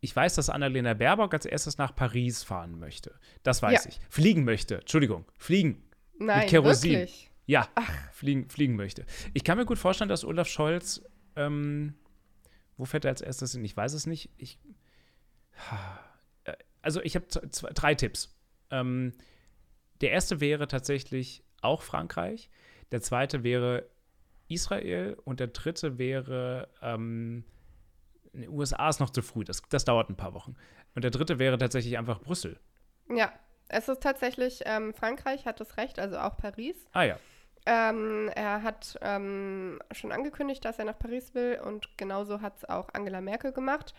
Ich 0.01 0.15
weiß, 0.15 0.35
dass 0.35 0.51
Annalena 0.51 0.95
Baerbock 0.95 1.33
als 1.33 1.47
erstes 1.47 1.79
nach 1.79 1.95
Paris 1.95 2.43
fahren 2.43 2.79
möchte. 2.79 3.15
Das 3.45 3.63
weiß 3.63 3.85
ja. 3.85 3.91
ich. 3.91 4.01
Fliegen 4.11 4.45
möchte. 4.45 4.79
Entschuldigung, 4.79 5.25
fliegen. 5.39 5.85
Nein, 6.19 6.41
mit 6.41 6.49
Kerosin. 6.49 6.93
Wirklich? 6.93 7.31
Ja, 7.47 7.69
fliegen, 8.13 8.49
fliegen 8.51 8.75
möchte. 8.75 9.07
Ich 9.33 9.45
kann 9.45 9.57
mir 9.57 9.65
gut 9.65 9.79
vorstellen, 9.79 10.09
dass 10.09 10.25
Olaf 10.25 10.49
Scholz, 10.49 11.03
ähm, 11.37 11.95
wo 12.77 12.85
fährt 12.85 13.05
er 13.05 13.13
als 13.13 13.21
erstes 13.21 13.53
hin? 13.53 13.65
Ich 13.65 13.77
weiß 13.77 13.93
es 13.93 14.07
nicht. 14.07 14.31
Ich, 14.37 14.59
also 16.87 17.03
ich 17.03 17.17
habe 17.17 17.27
drei 17.27 17.95
Tipps. 17.95 18.35
Ähm, 18.71 19.13
der 20.01 20.13
erste 20.13 20.41
wäre 20.41 20.69
tatsächlich 20.69 21.43
auch 21.61 21.83
Frankreich. 21.83 22.49
Der 22.93 23.03
zweite 23.03 23.43
wäre 23.43 23.91
Israel 24.49 25.17
und 25.25 25.41
der 25.41 25.49
dritte 25.49 25.99
wäre 25.99 26.69
ähm, 26.81 27.45
in 28.33 28.43
den 28.43 28.51
USA 28.51 28.89
ist 28.89 29.01
noch 29.01 29.11
zu 29.11 29.23
früh, 29.23 29.45
das, 29.45 29.63
das 29.69 29.85
dauert 29.85 30.11
ein 30.11 30.17
paar 30.17 30.35
Wochen. 30.35 30.55
Und 30.95 31.03
der 31.03 31.11
dritte 31.11 31.39
wäre 31.39 31.59
tatsächlich 31.59 31.99
einfach 31.99 32.21
Brüssel. 32.21 32.61
Ja, 33.09 33.33
es 33.69 33.89
ist 33.89 34.03
tatsächlich, 34.03 34.61
ähm, 34.67 34.95
Frankreich 34.95 35.47
hat 35.47 35.59
das 35.59 35.77
Recht, 35.77 35.99
also 35.99 36.19
auch 36.19 36.37
Paris. 36.37 36.77
Ah 36.93 37.03
ja. 37.03 37.19
Ähm, 37.65 38.31
er 38.35 38.63
hat 38.63 38.97
ähm, 39.01 39.81
schon 39.91 40.13
angekündigt, 40.13 40.65
dass 40.65 40.79
er 40.79 40.85
nach 40.85 40.99
Paris 40.99 41.35
will 41.35 41.59
und 41.65 41.99
genauso 41.99 42.41
hat 42.41 42.59
es 42.59 42.65
auch 42.65 42.91
Angela 42.93 43.21
Merkel 43.21 43.53
gemacht. 43.53 43.93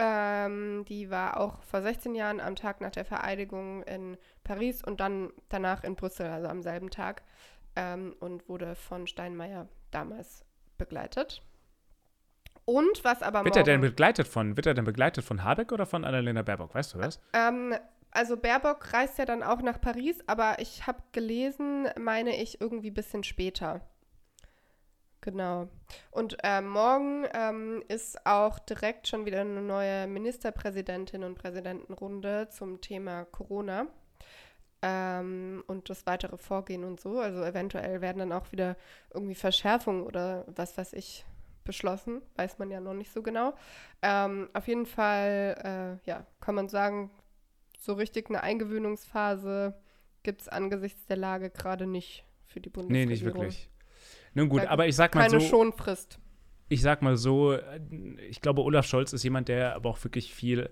Ähm, 0.00 0.84
die 0.88 1.10
war 1.10 1.40
auch 1.40 1.60
vor 1.64 1.82
16 1.82 2.14
Jahren 2.14 2.40
am 2.40 2.54
Tag 2.54 2.80
nach 2.80 2.92
der 2.92 3.04
Vereidigung 3.04 3.82
in 3.82 4.16
Paris 4.44 4.82
und 4.82 5.00
dann 5.00 5.32
danach 5.48 5.82
in 5.82 5.96
Brüssel, 5.96 6.28
also 6.28 6.46
am 6.46 6.62
selben 6.62 6.90
Tag, 6.90 7.22
ähm, 7.74 8.14
und 8.20 8.48
wurde 8.48 8.76
von 8.76 9.08
Steinmeier 9.08 9.68
damals 9.90 10.44
begleitet. 10.78 11.42
Und 12.64 13.02
was 13.02 13.22
aber 13.22 13.44
Wird 13.44 13.56
er 13.56 13.64
denn 13.64 13.80
begleitet 13.80 14.28
von, 14.28 14.56
wird 14.56 14.66
er 14.66 14.74
denn 14.74 14.84
begleitet 14.84 15.24
von 15.24 15.42
Habeck 15.42 15.72
oder 15.72 15.86
von 15.86 16.04
Annalena 16.04 16.42
Baerbock? 16.42 16.74
Weißt 16.74 16.94
du 16.94 16.98
das? 16.98 17.20
Ähm, 17.32 17.74
also 18.12 18.36
Baerbock 18.36 18.92
reist 18.92 19.18
ja 19.18 19.24
dann 19.24 19.42
auch 19.42 19.62
nach 19.62 19.80
Paris, 19.80 20.22
aber 20.26 20.60
ich 20.60 20.86
habe 20.86 21.02
gelesen, 21.12 21.88
meine 21.98 22.36
ich, 22.40 22.60
irgendwie 22.60 22.90
ein 22.90 22.94
bisschen 22.94 23.24
später. 23.24 23.80
Genau. 25.28 25.68
Und 26.10 26.38
äh, 26.42 26.62
morgen 26.62 27.26
ähm, 27.34 27.82
ist 27.88 28.24
auch 28.24 28.58
direkt 28.58 29.08
schon 29.08 29.26
wieder 29.26 29.42
eine 29.42 29.60
neue 29.60 30.06
Ministerpräsidentin 30.06 31.22
und 31.22 31.34
Präsidentenrunde 31.34 32.48
zum 32.48 32.80
Thema 32.80 33.26
Corona 33.26 33.88
ähm, 34.80 35.62
und 35.66 35.90
das 35.90 36.06
weitere 36.06 36.38
Vorgehen 36.38 36.82
und 36.82 36.98
so. 36.98 37.18
Also 37.18 37.44
eventuell 37.44 38.00
werden 38.00 38.20
dann 38.20 38.32
auch 38.32 38.52
wieder 38.52 38.78
irgendwie 39.12 39.34
Verschärfungen 39.34 40.04
oder 40.04 40.46
was 40.46 40.78
weiß 40.78 40.94
ich 40.94 41.26
beschlossen. 41.62 42.22
Weiß 42.36 42.58
man 42.58 42.70
ja 42.70 42.80
noch 42.80 42.94
nicht 42.94 43.12
so 43.12 43.20
genau. 43.20 43.52
Ähm, 44.00 44.48
auf 44.54 44.66
jeden 44.66 44.86
Fall, 44.86 45.98
äh, 46.06 46.08
ja, 46.08 46.24
kann 46.40 46.54
man 46.54 46.70
sagen, 46.70 47.10
so 47.78 47.92
richtig 47.92 48.30
eine 48.30 48.42
Eingewöhnungsphase 48.42 49.78
gibt 50.22 50.40
es 50.40 50.48
angesichts 50.48 51.04
der 51.04 51.18
Lage 51.18 51.50
gerade 51.50 51.86
nicht 51.86 52.24
für 52.46 52.60
die 52.60 52.70
Bundesregierung. 52.70 53.06
Nee, 53.06 53.12
nicht 53.12 53.24
wirklich. 53.26 53.68
Nun 54.34 54.48
gut, 54.48 54.66
aber 54.66 54.86
ich 54.86 54.96
sag 54.96 55.14
mal 55.14 55.22
keine 55.22 55.32
so. 55.32 55.38
Keine 55.38 55.48
Schonfrist. 55.50 56.18
Ich 56.68 56.82
sag 56.82 57.00
mal 57.02 57.16
so, 57.16 57.56
ich 58.28 58.40
glaube, 58.40 58.62
Olaf 58.62 58.86
Scholz 58.86 59.12
ist 59.12 59.22
jemand, 59.22 59.48
der 59.48 59.74
aber 59.74 59.88
auch 59.88 60.04
wirklich 60.04 60.34
viel 60.34 60.70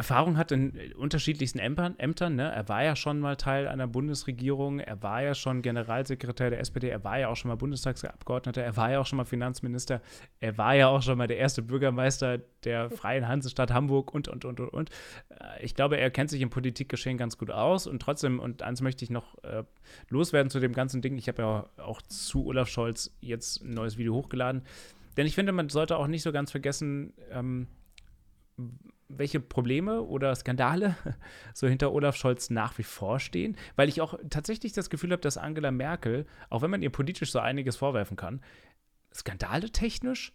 Erfahrung 0.00 0.38
hat 0.38 0.50
in 0.50 0.94
unterschiedlichsten 0.94 1.58
Ämtern. 1.58 1.94
Ämtern 1.98 2.34
ne? 2.34 2.50
Er 2.50 2.70
war 2.70 2.82
ja 2.82 2.96
schon 2.96 3.20
mal 3.20 3.36
Teil 3.36 3.68
einer 3.68 3.86
Bundesregierung, 3.86 4.80
er 4.80 5.02
war 5.02 5.22
ja 5.22 5.34
schon 5.34 5.60
Generalsekretär 5.60 6.48
der 6.48 6.60
SPD, 6.60 6.88
er 6.88 7.04
war 7.04 7.18
ja 7.18 7.28
auch 7.28 7.36
schon 7.36 7.50
mal 7.50 7.56
Bundestagsabgeordneter, 7.56 8.62
er 8.62 8.78
war 8.78 8.90
ja 8.90 9.00
auch 9.00 9.04
schon 9.04 9.18
mal 9.18 9.26
Finanzminister, 9.26 10.00
er 10.40 10.56
war 10.56 10.74
ja 10.74 10.88
auch 10.88 11.02
schon 11.02 11.18
mal 11.18 11.26
der 11.26 11.36
erste 11.36 11.60
Bürgermeister 11.60 12.38
der 12.64 12.88
Freien 12.88 13.28
Hansestadt 13.28 13.72
Hamburg 13.72 14.14
und, 14.14 14.26
und, 14.28 14.46
und, 14.46 14.60
und, 14.60 14.72
und. 14.72 14.90
Äh, 15.38 15.64
ich 15.66 15.74
glaube, 15.74 15.98
er 15.98 16.10
kennt 16.10 16.30
sich 16.30 16.40
im 16.40 16.48
Politikgeschehen 16.48 17.18
ganz 17.18 17.36
gut 17.36 17.50
aus 17.50 17.86
und 17.86 18.00
trotzdem, 18.00 18.40
und 18.40 18.62
eins 18.62 18.80
möchte 18.80 19.04
ich 19.04 19.10
noch 19.10 19.36
äh, 19.44 19.64
loswerden 20.08 20.48
zu 20.48 20.60
dem 20.60 20.72
ganzen 20.72 21.02
Ding, 21.02 21.18
ich 21.18 21.28
habe 21.28 21.42
ja 21.42 21.68
auch 21.76 22.00
zu 22.00 22.46
Olaf 22.46 22.70
Scholz 22.70 23.14
jetzt 23.20 23.62
ein 23.62 23.74
neues 23.74 23.98
Video 23.98 24.14
hochgeladen, 24.14 24.62
denn 25.18 25.26
ich 25.26 25.34
finde, 25.34 25.52
man 25.52 25.68
sollte 25.68 25.98
auch 25.98 26.06
nicht 26.06 26.22
so 26.22 26.32
ganz 26.32 26.50
vergessen, 26.50 27.12
ähm, 27.30 27.66
welche 29.16 29.40
Probleme 29.40 30.02
oder 30.02 30.34
Skandale 30.34 30.96
so 31.54 31.66
hinter 31.66 31.92
Olaf 31.92 32.16
Scholz 32.16 32.50
nach 32.50 32.78
wie 32.78 32.82
vor 32.82 33.20
stehen, 33.20 33.56
weil 33.76 33.88
ich 33.88 34.00
auch 34.00 34.18
tatsächlich 34.30 34.72
das 34.72 34.90
Gefühl 34.90 35.12
habe, 35.12 35.22
dass 35.22 35.36
Angela 35.36 35.70
Merkel, 35.70 36.26
auch 36.48 36.62
wenn 36.62 36.70
man 36.70 36.82
ihr 36.82 36.90
politisch 36.90 37.32
so 37.32 37.38
einiges 37.38 37.76
vorwerfen 37.76 38.16
kann, 38.16 38.40
skandale 39.14 39.70
technisch 39.70 40.32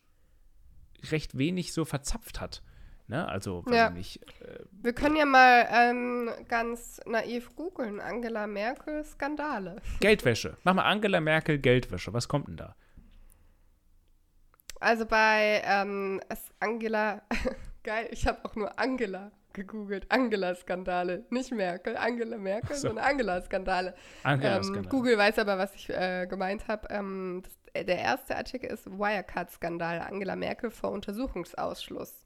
recht 1.12 1.38
wenig 1.38 1.74
so 1.74 1.86
verzapft 1.86 2.42
hat. 2.42 2.62
Ne? 3.08 3.28
Also, 3.28 3.64
ja. 3.70 3.92
nicht. 3.92 4.24
Äh, 4.42 4.64
Wir 4.72 4.94
können 4.94 5.16
ja 5.16 5.26
mal 5.26 5.68
ähm, 5.72 6.32
ganz 6.48 7.00
naiv 7.06 7.56
googeln: 7.56 8.00
Angela 8.00 8.48
Merkel, 8.48 9.04
Skandale. 9.04 9.76
Geldwäsche. 10.00 10.58
Mach 10.64 10.74
mal 10.74 10.86
Angela 10.86 11.22
Merkel, 11.22 11.60
Geldwäsche. 11.60 12.14
Was 12.14 12.28
kommt 12.28 12.48
denn 12.48 12.58
da? 12.58 12.76
Also 14.80 15.06
bei 15.06 15.62
ähm, 15.66 16.20
Angela 16.60 17.22
Geil, 17.86 18.08
ich 18.10 18.26
habe 18.26 18.40
auch 18.44 18.56
nur 18.56 18.80
Angela 18.80 19.32
gegoogelt. 19.54 20.08
Angela-Skandale. 20.10 21.24
Nicht 21.30 21.52
Merkel, 21.52 21.96
Angela 21.96 22.36
Merkel, 22.36 22.76
so. 22.76 22.88
sondern 22.88 23.06
Angela-Skandale. 23.06 23.94
Angela 24.24 24.58
ähm, 24.58 24.90
Google 24.90 25.20
weiß 25.20 25.38
aber, 25.38 25.60
was 25.60 25.76
ich 25.76 25.92
äh, 25.92 26.26
gemeint 26.26 26.68
habe. 26.68 26.88
Ähm, 26.90 27.44
äh, 27.74 27.86
der 27.86 28.00
erste 28.00 28.36
Artikel 28.36 28.72
ist 28.72 28.88
Wirecard-Skandal. 28.88 30.00
Angela 30.00 30.36
Merkel 30.36 30.72
vor 30.72 30.94
Untersuchungsausschluss. 30.94 32.24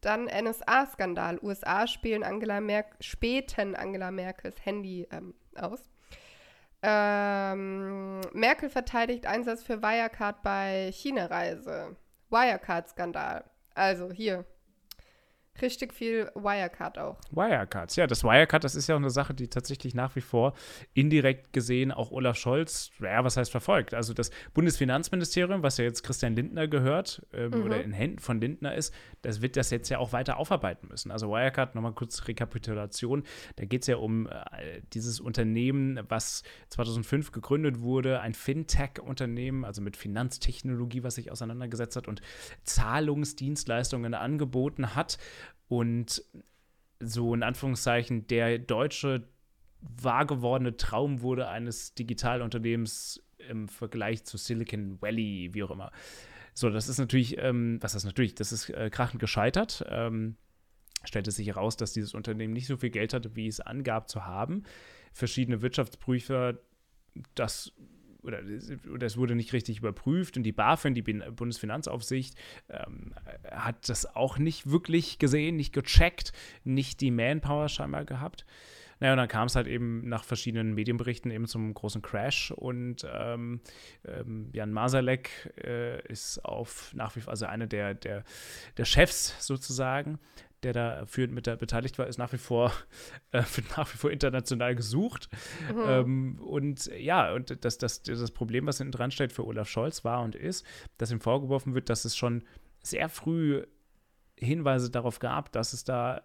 Dann 0.00 0.26
NSA-Skandal. 0.26 1.40
USA 1.42 1.88
spielen 1.88 2.22
Angela 2.22 2.60
Mer 2.60 2.84
späten 3.00 3.74
Angela 3.74 4.12
Merkels 4.12 4.64
Handy 4.64 5.08
ähm, 5.10 5.34
aus. 5.56 5.90
Ähm, 6.84 8.20
Merkel 8.32 8.70
verteidigt 8.70 9.26
Einsatz 9.26 9.64
für 9.64 9.82
Wirecard 9.82 10.44
bei 10.44 10.92
China-Reise. 10.92 11.96
Wirecard-Skandal. 12.30 13.42
Also 13.74 14.12
hier, 14.12 14.44
richtig 15.62 15.94
viel 15.94 16.30
Wirecard 16.34 16.98
auch. 16.98 17.18
Wirecards, 17.30 17.96
ja, 17.96 18.06
das 18.06 18.24
Wirecard, 18.24 18.64
das 18.64 18.74
ist 18.74 18.88
ja 18.88 18.94
auch 18.94 19.00
eine 19.00 19.10
Sache, 19.10 19.34
die 19.34 19.48
tatsächlich 19.48 19.94
nach 19.94 20.16
wie 20.16 20.20
vor 20.20 20.54
indirekt 20.94 21.52
gesehen 21.52 21.92
auch 21.92 22.10
Olaf 22.10 22.36
Scholz, 22.36 22.90
ja, 23.00 23.24
was 23.24 23.36
heißt 23.36 23.50
verfolgt? 23.50 23.94
Also 23.94 24.14
das 24.14 24.30
Bundesfinanzministerium, 24.54 25.62
was 25.62 25.78
ja 25.78 25.84
jetzt 25.84 26.02
Christian 26.02 26.34
Lindner 26.34 26.68
gehört 26.68 27.26
ähm, 27.32 27.50
mhm. 27.50 27.62
oder 27.62 27.82
in 27.82 27.92
Händen 27.92 28.18
von 28.18 28.40
Lindner 28.40 28.74
ist, 28.74 28.94
das 29.22 29.42
wird 29.42 29.56
das 29.56 29.70
jetzt 29.70 29.88
ja 29.88 29.98
auch 29.98 30.12
weiter 30.12 30.38
aufarbeiten 30.38 30.88
müssen. 30.88 31.10
Also 31.10 31.28
Wirecard, 31.28 31.74
nochmal 31.74 31.92
kurz 31.92 32.26
Rekapitulation, 32.26 33.24
da 33.56 33.64
geht 33.64 33.82
es 33.82 33.86
ja 33.88 33.96
um 33.96 34.26
äh, 34.26 34.80
dieses 34.92 35.20
Unternehmen, 35.20 36.00
was 36.08 36.42
2005 36.68 37.32
gegründet 37.32 37.80
wurde, 37.80 38.20
ein 38.20 38.34
Fintech-Unternehmen, 38.34 39.64
also 39.64 39.82
mit 39.82 39.96
Finanztechnologie, 39.96 41.02
was 41.02 41.16
sich 41.16 41.30
auseinandergesetzt 41.30 41.96
hat 41.96 42.08
und 42.08 42.22
Zahlungsdienstleistungen 42.64 44.14
angeboten 44.14 44.94
hat 44.94 45.18
und 45.70 46.22
so 46.98 47.32
in 47.32 47.44
Anführungszeichen 47.44 48.26
der 48.26 48.58
deutsche 48.58 49.28
wahrgewordene 49.80 50.76
Traum 50.76 51.22
wurde 51.22 51.48
eines 51.48 51.94
Digitalunternehmens 51.94 53.22
im 53.48 53.68
Vergleich 53.68 54.24
zu 54.24 54.36
Silicon 54.36 55.00
Valley, 55.00 55.50
wie 55.52 55.62
auch 55.62 55.70
immer. 55.70 55.92
So, 56.54 56.70
das 56.70 56.88
ist 56.88 56.98
natürlich, 56.98 57.38
ähm, 57.38 57.78
was 57.80 57.94
ist 57.94 58.04
natürlich, 58.04 58.34
das 58.34 58.50
ist 58.50 58.68
äh, 58.70 58.90
krachend 58.90 59.20
gescheitert. 59.20 59.84
Ähm, 59.88 60.36
stellte 61.04 61.30
sich 61.30 61.46
heraus, 61.46 61.76
dass 61.76 61.92
dieses 61.92 62.14
Unternehmen 62.14 62.52
nicht 62.52 62.66
so 62.66 62.76
viel 62.76 62.90
Geld 62.90 63.14
hatte, 63.14 63.36
wie 63.36 63.46
es 63.46 63.60
angab 63.60 64.10
zu 64.10 64.26
haben. 64.26 64.64
Verschiedene 65.12 65.62
Wirtschaftsprüfer 65.62 66.58
das 67.36 67.72
oder, 68.22 68.40
oder 68.92 69.06
es 69.06 69.16
wurde 69.16 69.34
nicht 69.34 69.52
richtig 69.52 69.78
überprüft 69.78 70.36
und 70.36 70.42
die 70.42 70.52
BaFin, 70.52 70.94
die 70.94 71.02
Bundesfinanzaufsicht, 71.02 72.34
ähm, 72.68 73.14
hat 73.50 73.88
das 73.88 74.14
auch 74.16 74.38
nicht 74.38 74.70
wirklich 74.70 75.18
gesehen, 75.18 75.56
nicht 75.56 75.72
gecheckt, 75.72 76.32
nicht 76.64 77.00
die 77.00 77.10
Manpower 77.10 77.68
scheinbar 77.68 78.04
gehabt. 78.04 78.44
Naja, 79.00 79.14
und 79.14 79.18
dann 79.18 79.28
kam 79.28 79.46
es 79.46 79.56
halt 79.56 79.66
eben 79.66 80.08
nach 80.08 80.24
verschiedenen 80.24 80.74
Medienberichten 80.74 81.30
eben 81.30 81.46
zum 81.46 81.72
großen 81.74 82.02
Crash 82.02 82.50
und 82.52 83.06
ähm, 83.12 83.60
ähm, 84.06 84.50
Jan 84.52 84.72
Masalek 84.72 85.54
äh, 85.64 86.06
ist 86.06 86.44
auf 86.44 86.92
nach 86.94 87.16
wie 87.16 87.20
vor, 87.20 87.30
also 87.30 87.46
einer 87.46 87.66
der, 87.66 87.94
der, 87.94 88.24
der 88.76 88.84
Chefs 88.84 89.34
sozusagen, 89.46 90.18
der 90.62 90.72
da 90.72 91.06
führend 91.06 91.32
mit 91.32 91.46
da 91.46 91.56
beteiligt 91.56 91.98
war, 91.98 92.06
ist 92.06 92.18
nach 92.18 92.32
wie 92.32 92.38
vor, 92.38 92.72
äh, 93.32 93.42
nach 93.76 93.92
wie 93.92 93.96
vor 93.96 94.10
international 94.10 94.74
gesucht. 94.74 95.28
Mhm. 95.72 95.82
Ähm, 95.86 96.40
und 96.40 96.86
ja, 96.86 97.32
und 97.32 97.64
das, 97.64 97.78
das, 97.78 98.02
das 98.02 98.30
Problem, 98.30 98.66
was 98.66 98.78
hinten 98.78 98.92
dran 98.92 99.10
steht 99.10 99.32
für 99.32 99.46
Olaf 99.46 99.68
Scholz, 99.68 100.04
war 100.04 100.22
und 100.22 100.34
ist, 100.34 100.66
dass 100.98 101.10
ihm 101.10 101.20
vorgeworfen 101.20 101.74
wird, 101.74 101.88
dass 101.88 102.04
es 102.04 102.16
schon 102.16 102.44
sehr 102.82 103.08
früh 103.08 103.64
Hinweise 104.38 104.90
darauf 104.90 105.18
gab, 105.18 105.52
dass 105.52 105.72
es 105.72 105.84
da, 105.84 106.22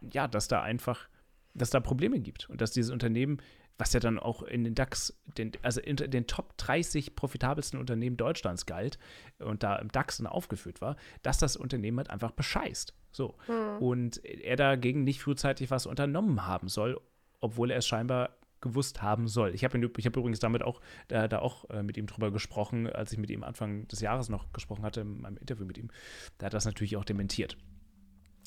ja, 0.00 0.28
dass 0.28 0.48
da 0.48 0.62
einfach, 0.62 1.08
dass 1.54 1.70
da 1.70 1.80
Probleme 1.80 2.20
gibt 2.20 2.48
und 2.50 2.60
dass 2.60 2.72
dieses 2.72 2.90
Unternehmen 2.90 3.38
was 3.78 3.92
ja 3.92 4.00
dann 4.00 4.18
auch 4.18 4.42
in 4.42 4.64
den 4.64 4.74
DAX, 4.74 5.18
den, 5.36 5.52
also 5.62 5.80
in 5.80 5.96
den 5.96 6.26
Top 6.26 6.56
30 6.58 7.16
profitabelsten 7.16 7.78
Unternehmen 7.78 8.16
Deutschlands 8.16 8.66
galt 8.66 8.98
und 9.38 9.62
da 9.62 9.76
im 9.76 9.90
DAX 9.90 10.18
dann 10.18 10.26
aufgeführt 10.26 10.80
war, 10.80 10.96
dass 11.22 11.38
das 11.38 11.56
Unternehmen 11.56 11.98
halt 11.98 12.10
einfach 12.10 12.30
bescheißt. 12.30 12.94
So. 13.10 13.36
Mhm. 13.48 13.82
Und 13.82 14.24
er 14.24 14.56
dagegen 14.56 15.04
nicht 15.04 15.22
frühzeitig 15.22 15.70
was 15.70 15.86
unternommen 15.86 16.46
haben 16.46 16.68
soll, 16.68 17.00
obwohl 17.40 17.70
er 17.70 17.78
es 17.78 17.86
scheinbar 17.86 18.36
gewusst 18.60 19.02
haben 19.02 19.28
soll. 19.28 19.54
Ich 19.54 19.64
habe 19.64 19.78
hab 19.78 20.16
übrigens 20.16 20.38
damit 20.38 20.62
auch, 20.62 20.80
da, 21.08 21.28
da 21.28 21.40
auch 21.40 21.68
äh, 21.68 21.82
mit 21.82 21.98
ihm 21.98 22.06
drüber 22.06 22.30
gesprochen, 22.30 22.88
als 22.88 23.12
ich 23.12 23.18
mit 23.18 23.30
ihm 23.30 23.42
Anfang 23.42 23.86
des 23.88 24.00
Jahres 24.00 24.30
noch 24.30 24.52
gesprochen 24.52 24.84
hatte, 24.84 25.00
in 25.02 25.20
meinem 25.20 25.36
Interview 25.36 25.66
mit 25.66 25.76
ihm. 25.76 25.90
Da 26.38 26.46
hat 26.46 26.54
das 26.54 26.64
natürlich 26.64 26.96
auch 26.96 27.04
dementiert 27.04 27.58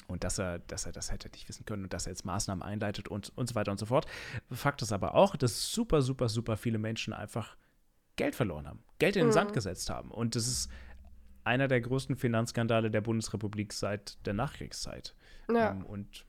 und 0.07 0.23
dass 0.23 0.39
er, 0.39 0.59
dass 0.59 0.85
er 0.85 0.91
das 0.91 1.11
hätte 1.11 1.29
nicht 1.29 1.47
wissen 1.49 1.65
können 1.65 1.83
und 1.83 1.93
dass 1.93 2.07
er 2.07 2.11
jetzt 2.11 2.25
Maßnahmen 2.25 2.63
einleitet 2.63 3.07
und, 3.07 3.31
und 3.35 3.47
so 3.49 3.55
weiter 3.55 3.71
und 3.71 3.77
so 3.77 3.85
fort. 3.85 4.05
Fakt 4.51 4.81
ist 4.81 4.91
aber 4.91 5.15
auch, 5.15 5.35
dass 5.35 5.71
super, 5.71 6.01
super, 6.01 6.29
super 6.29 6.57
viele 6.57 6.77
Menschen 6.77 7.13
einfach 7.13 7.57
Geld 8.15 8.35
verloren 8.35 8.67
haben, 8.67 8.83
Geld 8.99 9.15
in 9.15 9.23
den 9.23 9.27
mhm. 9.27 9.33
Sand 9.33 9.53
gesetzt 9.53 9.89
haben. 9.89 10.11
Und 10.11 10.35
das 10.35 10.47
ist 10.47 10.71
einer 11.43 11.67
der 11.67 11.81
größten 11.81 12.15
Finanzskandale 12.15 12.91
der 12.91 13.01
Bundesrepublik 13.01 13.73
seit 13.73 14.25
der 14.25 14.33
Nachkriegszeit. 14.33 15.15
Ja. 15.49 15.71
Ähm, 15.71 15.85
und 15.85 16.25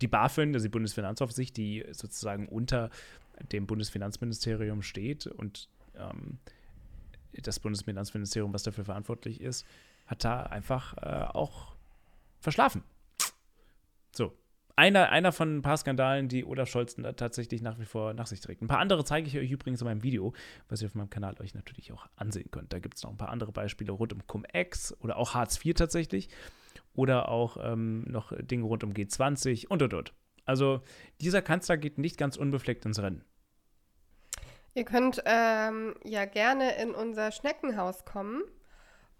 die 0.00 0.08
BaFin, 0.08 0.54
also 0.54 0.64
die 0.64 0.70
Bundesfinanzaufsicht, 0.70 1.56
die 1.56 1.84
sozusagen 1.90 2.48
unter 2.48 2.90
dem 3.52 3.66
Bundesfinanzministerium 3.66 4.82
steht 4.82 5.26
und 5.26 5.68
ähm, 5.94 6.38
das 7.32 7.60
Bundesfinanzministerium, 7.60 8.52
was 8.54 8.62
dafür 8.62 8.84
verantwortlich 8.84 9.40
ist, 9.40 9.66
hat 10.06 10.24
da 10.24 10.44
einfach 10.44 10.96
äh, 10.98 11.26
auch 11.34 11.76
verschlafen. 12.40 12.82
So. 14.16 14.32
Einer, 14.78 15.08
einer 15.10 15.32
von 15.32 15.56
ein 15.56 15.62
paar 15.62 15.78
Skandalen, 15.78 16.28
die 16.28 16.44
Olaf 16.44 16.68
Scholz 16.68 16.96
tatsächlich 17.16 17.62
nach 17.62 17.78
wie 17.78 17.86
vor 17.86 18.12
nach 18.12 18.26
sich 18.26 18.40
trägt. 18.40 18.60
Ein 18.60 18.68
paar 18.68 18.78
andere 18.78 19.04
zeige 19.04 19.26
ich 19.26 19.38
euch 19.38 19.50
übrigens 19.50 19.80
in 19.80 19.86
meinem 19.86 20.02
Video, 20.02 20.34
was 20.68 20.82
ihr 20.82 20.88
auf 20.88 20.94
meinem 20.94 21.08
Kanal 21.08 21.34
euch 21.40 21.54
natürlich 21.54 21.92
auch 21.92 22.06
ansehen 22.16 22.50
könnt. 22.50 22.74
Da 22.74 22.78
gibt 22.78 22.96
es 22.96 23.02
noch 23.02 23.10
ein 23.10 23.16
paar 23.16 23.30
andere 23.30 23.52
Beispiele 23.52 23.92
rund 23.92 24.12
um 24.12 24.26
Cum-Ex 24.26 24.94
oder 25.00 25.16
auch 25.16 25.32
Hartz 25.32 25.64
IV 25.64 25.74
tatsächlich. 25.74 26.28
Oder 26.92 27.30
auch 27.30 27.56
ähm, 27.62 28.02
noch 28.02 28.32
Dinge 28.38 28.64
rund 28.64 28.84
um 28.84 28.92
G20 28.92 29.66
und 29.68 29.80
und 29.82 29.94
und. 29.94 30.12
Also 30.44 30.82
dieser 31.20 31.40
Kanzler 31.40 31.78
geht 31.78 31.96
nicht 31.98 32.18
ganz 32.18 32.36
unbefleckt 32.36 32.84
ins 32.84 33.00
Rennen. 33.00 33.24
Ihr 34.74 34.84
könnt 34.84 35.22
ähm, 35.24 35.94
ja 36.04 36.26
gerne 36.26 36.76
in 36.82 36.94
unser 36.94 37.32
Schneckenhaus 37.32 38.04
kommen. 38.04 38.42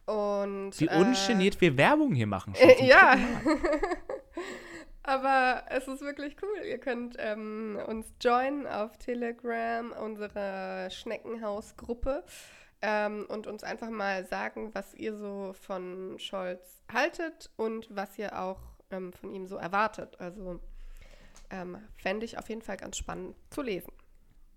Und, 0.04 0.78
Wie 0.78 0.88
ungeniert 0.88 1.56
äh, 1.56 1.60
wir 1.62 1.76
Werbung 1.78 2.14
hier 2.14 2.26
machen. 2.26 2.54
Äh, 2.60 2.86
ja. 2.86 3.16
Aber 5.06 5.62
es 5.70 5.86
ist 5.86 6.00
wirklich 6.00 6.36
cool. 6.42 6.66
Ihr 6.66 6.78
könnt 6.78 7.16
ähm, 7.18 7.78
uns 7.86 8.12
joinen 8.20 8.66
auf 8.66 8.96
Telegram, 8.98 9.92
unsere 9.92 10.88
Schneckenhausgruppe, 10.90 12.24
ähm, 12.82 13.24
und 13.28 13.46
uns 13.46 13.62
einfach 13.62 13.88
mal 13.88 14.26
sagen, 14.26 14.70
was 14.74 14.94
ihr 14.94 15.16
so 15.16 15.54
von 15.60 16.18
Scholz 16.18 16.82
haltet 16.92 17.50
und 17.56 17.86
was 17.90 18.18
ihr 18.18 18.38
auch 18.38 18.60
ähm, 18.90 19.12
von 19.12 19.32
ihm 19.32 19.46
so 19.46 19.56
erwartet. 19.56 20.20
Also 20.20 20.60
ähm, 21.50 21.78
fände 21.96 22.26
ich 22.26 22.38
auf 22.38 22.48
jeden 22.48 22.62
Fall 22.62 22.76
ganz 22.76 22.96
spannend 22.96 23.36
zu 23.50 23.62
lesen. 23.62 23.92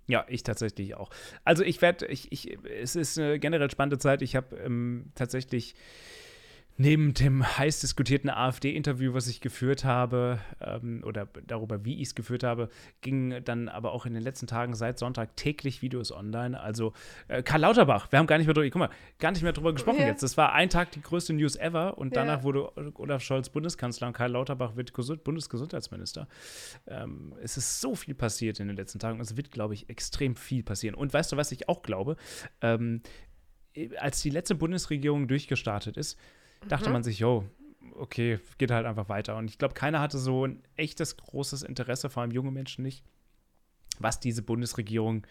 Ja, 0.07 0.25
ich 0.27 0.41
tatsächlich 0.41 0.95
auch. 0.95 1.11
Also 1.43 1.63
ich 1.63 1.81
werde, 1.83 2.07
ich, 2.07 2.31
ich, 2.31 2.57
es 2.65 2.95
ist 2.95 3.19
eine 3.19 3.37
generell 3.39 3.69
spannende 3.69 3.99
Zeit. 3.99 4.23
Ich 4.23 4.35
habe 4.35 4.55
ähm, 4.57 5.11
tatsächlich 5.13 5.75
neben 6.79 7.13
dem 7.13 7.45
heiß 7.45 7.81
diskutierten 7.81 8.29
AfD-Interview, 8.29 9.13
was 9.13 9.27
ich 9.27 9.41
geführt 9.41 9.83
habe, 9.83 10.39
ähm, 10.61 11.03
oder 11.05 11.27
darüber, 11.45 11.83
wie 11.83 11.95
ich 11.95 12.07
es 12.07 12.15
geführt 12.15 12.43
habe, 12.43 12.69
gingen 13.01 13.43
dann 13.43 13.67
aber 13.67 13.91
auch 13.91 14.05
in 14.05 14.13
den 14.13 14.23
letzten 14.23 14.47
Tagen 14.47 14.73
seit 14.73 14.97
Sonntag 14.97 15.35
täglich 15.35 15.81
Videos 15.81 16.09
online. 16.13 16.57
Also 16.57 16.93
äh, 17.27 17.43
Karl 17.43 17.59
Lauterbach, 17.61 18.09
wir 18.13 18.19
haben 18.19 18.27
gar 18.27 18.37
nicht 18.37 18.47
mehr 18.47 18.53
drüber, 18.53 18.69
guck 18.69 18.79
mal, 18.79 18.89
gar 19.19 19.31
nicht 19.31 19.43
mehr 19.43 19.51
drüber 19.51 19.73
gesprochen 19.73 19.99
ja. 19.99 20.07
jetzt. 20.07 20.23
Das 20.23 20.37
war 20.37 20.53
ein 20.53 20.69
Tag 20.69 20.91
die 20.91 21.01
größte 21.01 21.33
News 21.33 21.57
ever 21.57 21.97
und 21.97 22.15
danach 22.15 22.39
ja. 22.39 22.43
wurde 22.43 22.71
Olaf 22.97 23.21
Scholz 23.21 23.49
Bundeskanzler 23.49 24.07
und 24.07 24.13
Karl 24.13 24.31
Lauterbach 24.31 24.77
wird 24.77 24.93
Gesund 24.93 25.25
Bundesgesundheitsminister. 25.25 26.29
Ähm, 26.87 27.35
es 27.43 27.57
ist 27.57 27.81
so 27.81 27.93
viel 27.93 28.15
passiert 28.15 28.61
in 28.61 28.69
den 28.69 28.77
letzten 28.77 28.99
Tagen. 28.99 29.19
Es 29.19 29.35
wird, 29.35 29.51
glaube 29.51 29.73
ich, 29.73 29.89
extrem 29.89 30.33
viel 30.33 30.63
passieren. 30.63 30.95
Und 30.95 31.13
weißt 31.13 31.33
du, 31.33 31.35
was 31.35 31.51
ich 31.51 31.67
auch 31.67 31.83
glaube? 31.83 32.15
Ähm, 32.61 33.01
als 33.97 34.21
die 34.21 34.29
letzte 34.29 34.55
Bundesregierung 34.55 35.27
durchgestartet 35.27 35.97
ist, 35.97 36.17
dachte 36.67 36.87
mhm. 36.87 36.93
man 36.93 37.03
sich, 37.03 37.19
yo, 37.19 37.45
okay, 37.95 38.39
geht 38.57 38.71
halt 38.71 38.85
einfach 38.85 39.09
weiter. 39.09 39.37
Und 39.37 39.49
ich 39.49 39.57
glaube, 39.57 39.73
keiner 39.73 39.99
hatte 39.99 40.17
so 40.17 40.45
ein 40.45 40.63
echtes 40.75 41.17
großes 41.17 41.63
Interesse, 41.63 42.09
vor 42.09 42.21
allem 42.21 42.31
junge 42.31 42.51
Menschen 42.51 42.83
nicht, 42.83 43.03
was 43.99 44.19
diese 44.19 44.41
Bundesregierung 44.41 45.25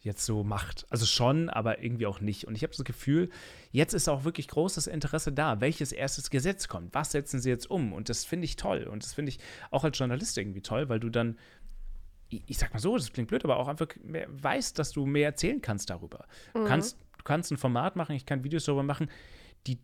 jetzt 0.00 0.24
so 0.24 0.44
macht. 0.44 0.86
Also 0.90 1.06
schon, 1.06 1.48
aber 1.50 1.82
irgendwie 1.82 2.06
auch 2.06 2.20
nicht. 2.20 2.46
Und 2.46 2.54
ich 2.54 2.62
habe 2.62 2.72
das 2.74 2.84
Gefühl, 2.84 3.30
jetzt 3.72 3.94
ist 3.94 4.08
auch 4.08 4.24
wirklich 4.24 4.48
großes 4.48 4.86
Interesse 4.86 5.32
da. 5.32 5.60
Welches 5.60 5.92
erstes 5.92 6.30
Gesetz 6.30 6.68
kommt? 6.68 6.94
Was 6.94 7.12
setzen 7.12 7.40
sie 7.40 7.50
jetzt 7.50 7.70
um? 7.70 7.92
Und 7.92 8.08
das 8.08 8.24
finde 8.24 8.44
ich 8.44 8.56
toll. 8.56 8.84
Und 8.84 9.02
das 9.02 9.14
finde 9.14 9.30
ich 9.30 9.40
auch 9.70 9.84
als 9.84 9.98
Journalist 9.98 10.38
irgendwie 10.38 10.62
toll, 10.62 10.88
weil 10.88 11.00
du 11.00 11.10
dann, 11.10 11.36
ich 12.28 12.58
sag 12.58 12.72
mal 12.72 12.78
so, 12.78 12.96
das 12.96 13.12
klingt 13.12 13.28
blöd, 13.28 13.44
aber 13.44 13.56
auch 13.56 13.68
einfach 13.68 13.88
mehr 14.02 14.28
weißt, 14.30 14.78
dass 14.78 14.92
du 14.92 15.04
mehr 15.04 15.26
erzählen 15.26 15.60
kannst 15.60 15.90
darüber. 15.90 16.26
Mhm. 16.54 16.60
Du, 16.60 16.64
kannst, 16.66 16.98
du 17.16 17.24
kannst 17.24 17.50
ein 17.50 17.56
Format 17.56 17.96
machen, 17.96 18.14
ich 18.14 18.26
kann 18.26 18.44
Videos 18.44 18.64
darüber 18.66 18.84
machen, 18.84 19.10
die 19.66 19.78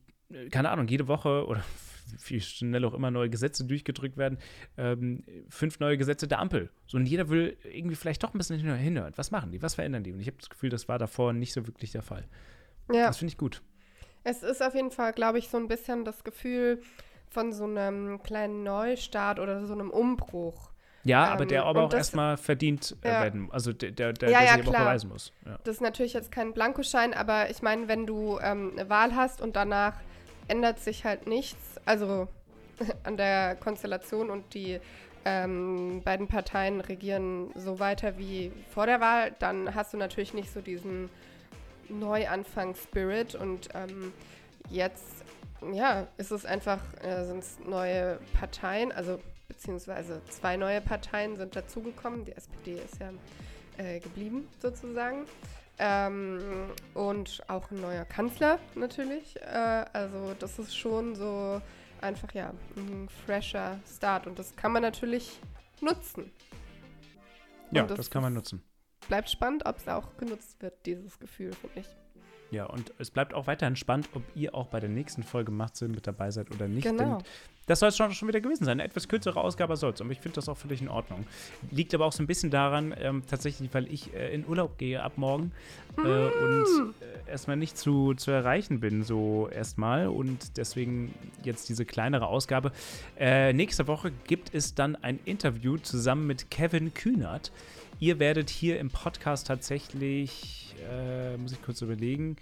keine 0.51 0.71
Ahnung, 0.71 0.87
jede 0.89 1.09
Woche 1.09 1.47
oder 1.47 1.63
wie 2.29 2.41
schnell 2.41 2.85
auch 2.85 2.95
immer 2.95 3.11
neue 3.11 3.31
Gesetze 3.31 3.65
durchgedrückt 3.65 4.17
werden, 4.17 4.39
ähm, 4.77 5.25
fünf 5.49 5.81
neue 5.81 5.97
Gesetze 5.97 6.29
der 6.29 6.39
Ampel. 6.39 6.71
So, 6.87 6.99
und 6.99 7.07
jeder 7.07 7.29
will 7.29 7.57
irgendwie 7.65 7.97
vielleicht 7.97 8.23
doch 8.23 8.35
ein 8.35 8.39
bisschen 8.39 8.59
hinhören. 8.59 9.13
Was 9.17 9.31
machen 9.31 9.53
die? 9.53 9.63
Was 9.63 9.75
verändern 9.75 10.05
die? 10.05 10.13
Und 10.13 10.21
ich 10.21 10.27
habe 10.27 10.37
das 10.39 10.51
Gefühl, 10.51 10.71
das 10.71 10.89
war 10.89 10.99
davor 10.99 11.33
nicht 11.33 11.53
so 11.53 11.67
wirklich 11.67 11.93
der 11.93 12.03
Fall. 12.03 12.25
Ja. 12.93 13.07
Das 13.07 13.17
finde 13.19 13.33
ich 13.33 13.39
gut. 13.39 13.63
Es 14.23 14.43
ist 14.43 14.63
auf 14.63 14.75
jeden 14.75 14.91
Fall, 14.91 15.13
glaube 15.13 15.39
ich, 15.39 15.49
so 15.49 15.57
ein 15.57 15.69
bisschen 15.69 16.05
das 16.05 16.25
Gefühl 16.25 16.83
von 17.29 17.53
so 17.53 17.65
einem 17.65 18.23
kleinen 18.23 18.63
Neustart 18.63 19.39
oder 19.41 19.67
so 19.67 19.73
einem 19.73 19.91
Umbruch. 19.91 20.71
Ja, 21.03 21.27
aber 21.27 21.43
Ähm, 21.43 21.49
der 21.49 21.65
aber 21.65 21.83
auch 21.85 21.93
erstmal 21.93 22.37
verdient 22.39 22.97
äh, 23.03 23.09
Ja. 23.09 23.23
werden, 23.23 23.49
also 23.51 23.73
der, 23.75 23.91
der, 23.91 24.13
der, 24.15 24.31
Ja, 24.31 24.39
der 24.39 24.47
ja, 24.47 24.53
sich 24.53 24.61
aber 24.63 24.69
auch 24.71 24.75
klar. 24.75 24.85
beweisen 24.87 25.09
muss. 25.11 25.33
Ja. 25.45 25.59
Das 25.65 25.75
ist 25.77 25.81
natürlich 25.83 26.15
jetzt 26.15 26.31
kein 26.33 26.55
Blankoschein, 26.55 27.13
aber 27.13 27.51
ich 27.51 27.61
meine, 27.61 27.89
wenn 27.89 28.07
du 28.07 28.39
ähm, 28.41 28.73
eine 28.73 28.89
Wahl 28.89 29.15
hast 29.15 29.43
und 29.43 29.57
danach 29.57 30.01
ändert 30.49 30.81
sich 30.81 31.05
halt 31.05 31.27
nichts, 31.27 31.81
also 31.85 32.29
an 33.05 33.17
der 33.17 33.57
Konstellation 33.57 34.31
und 34.31 34.55
die 34.55 34.81
ähm, 35.25 36.03
beiden 36.05 36.29
Parteien 36.29 36.81
regieren 36.81 37.51
so 37.55 37.79
weiter 37.79 38.19
wie 38.19 38.53
vor 38.71 38.87
der 38.87 39.01
Wahl, 39.01 39.35
dann 39.39 39.75
hast 39.75 39.95
du 39.95 39.97
natürlich 39.97 40.35
nicht 40.35 40.53
so 40.53 40.61
diesen 40.61 41.09
Neuanfang-Spirit 41.89 43.35
und 43.35 43.69
ähm, 43.75 44.13
jetzt, 44.71 45.25
ja, 45.73 46.07
ist 46.19 46.31
es 46.31 46.45
einfach, 46.45 46.81
äh, 47.03 47.25
sind 47.25 47.39
es 47.39 47.59
neue 47.67 48.19
Parteien, 48.39 48.93
also 48.93 49.19
beziehungsweise 49.49 50.21
zwei 50.29 50.57
neue 50.57 50.81
Parteien 50.81 51.37
sind 51.37 51.57
dazugekommen. 51.57 52.25
Die 52.25 52.33
SPD 52.33 52.75
ist 52.75 53.01
ja 53.01 53.11
äh, 53.79 54.01
geblieben 54.01 54.49
sozusagen. 54.61 55.25
Ähm, 55.79 56.71
und 56.95 57.43
auch 57.49 57.71
ein 57.71 57.81
neuer 57.81 58.05
Kanzler 58.05 58.59
natürlich. 58.75 59.37
Äh, 59.41 59.85
also 59.93 60.35
das 60.39 60.59
ist 60.59 60.77
schon 60.77 61.17
so 61.17 61.61
einfach 62.01 62.33
ja 62.33 62.53
ein 62.77 63.09
fresher 63.27 63.81
Start 63.87 64.27
und 64.27 64.39
das 64.39 64.55
kann 64.55 64.73
man 64.73 64.83
natürlich 64.83 65.41
nutzen. 65.81 66.31
Ja, 67.71 67.85
das, 67.85 67.97
das 67.97 68.11
kann 68.11 68.23
man 68.23 68.35
nutzen. 68.35 68.63
Bleibt 69.09 69.31
spannend, 69.31 69.67
ob 69.67 69.79
es 69.79 69.89
auch 69.89 70.17
genutzt 70.17 70.63
wird, 70.63 70.87
dieses 70.87 71.19
Gefühl, 71.19 71.53
finde 71.55 71.81
ich. 71.81 71.89
Ja, 72.51 72.67
und 72.67 72.93
es 72.99 73.11
bleibt 73.11 73.35
auch 73.35 73.47
weiterhin 73.47 73.77
spannend, 73.77 74.09
ob 74.15 74.23
ihr 74.35 74.55
auch 74.55 74.69
bei 74.69 74.81
der 74.81 74.91
nächsten 74.91 75.23
Folge 75.23 75.51
Machtsinn 75.51 75.91
mit 75.91 76.07
dabei 76.07 76.31
seid 76.31 76.51
oder 76.51 76.69
nicht. 76.69 76.85
Genau. 76.85 77.19
Das 77.67 77.81
soll 77.81 77.89
es 77.89 77.97
schon, 77.97 78.13
schon 78.13 78.29
wieder 78.29 78.41
gewesen 78.41 78.65
sein. 78.65 78.73
Eine 78.73 78.85
etwas 78.85 79.09
kürzere 79.09 79.41
Ausgabe 79.41 79.77
soll 79.77 79.93
es, 79.93 80.01
aber 80.01 80.11
ich 80.11 80.21
finde 80.21 80.37
das 80.37 80.49
auch 80.49 80.57
völlig 80.57 80.83
in 80.83 80.89
Ordnung. 80.89 81.27
Liegt 81.71 81.95
aber 81.95 82.05
auch 82.05 82.13
so 82.13 82.23
ein 82.23 82.27
bisschen 82.27 82.51
daran, 82.51 82.95
ähm, 82.99 83.23
tatsächlich, 83.27 83.73
weil 83.73 83.91
ich 83.93 84.13
äh, 84.15 84.35
in 84.35 84.47
Urlaub 84.47 84.77
gehe 84.77 85.03
ab 85.03 85.15
morgen 85.17 85.53
äh, 85.97 86.01
und 86.01 86.95
äh, 87.01 87.31
erstmal 87.31 87.57
nicht 87.57 87.79
zu, 87.79 88.15
zu 88.15 88.31
erreichen 88.31 88.81
bin, 88.81 89.03
so 89.03 89.49
erstmal. 89.49 90.09
Und 90.09 90.59
deswegen 90.59 91.15
jetzt 91.43 91.69
diese 91.71 91.87
kleinere 91.87 92.27
Ausgabe. 92.27 92.73
Äh, 93.19 93.55
nächste 93.55 93.87
Woche 93.87 94.13
gibt 94.27 94.55
es 94.55 94.75
dann 94.75 94.97
ein 94.97 95.19
Interview 95.25 95.79
zusammen 95.79 96.27
mit 96.27 96.51
Kevin 96.51 96.93
Kühnert. 96.93 97.51
Ihr 98.01 98.19
werdet 98.19 98.51
hier 98.51 98.79
im 98.81 98.91
Podcast 98.91 99.47
tatsächlich, 99.47 100.75
äh, 100.91 101.37
muss 101.37 101.53
ich 101.53 101.63
kurz 101.63 101.81
überlegen, 101.81 102.37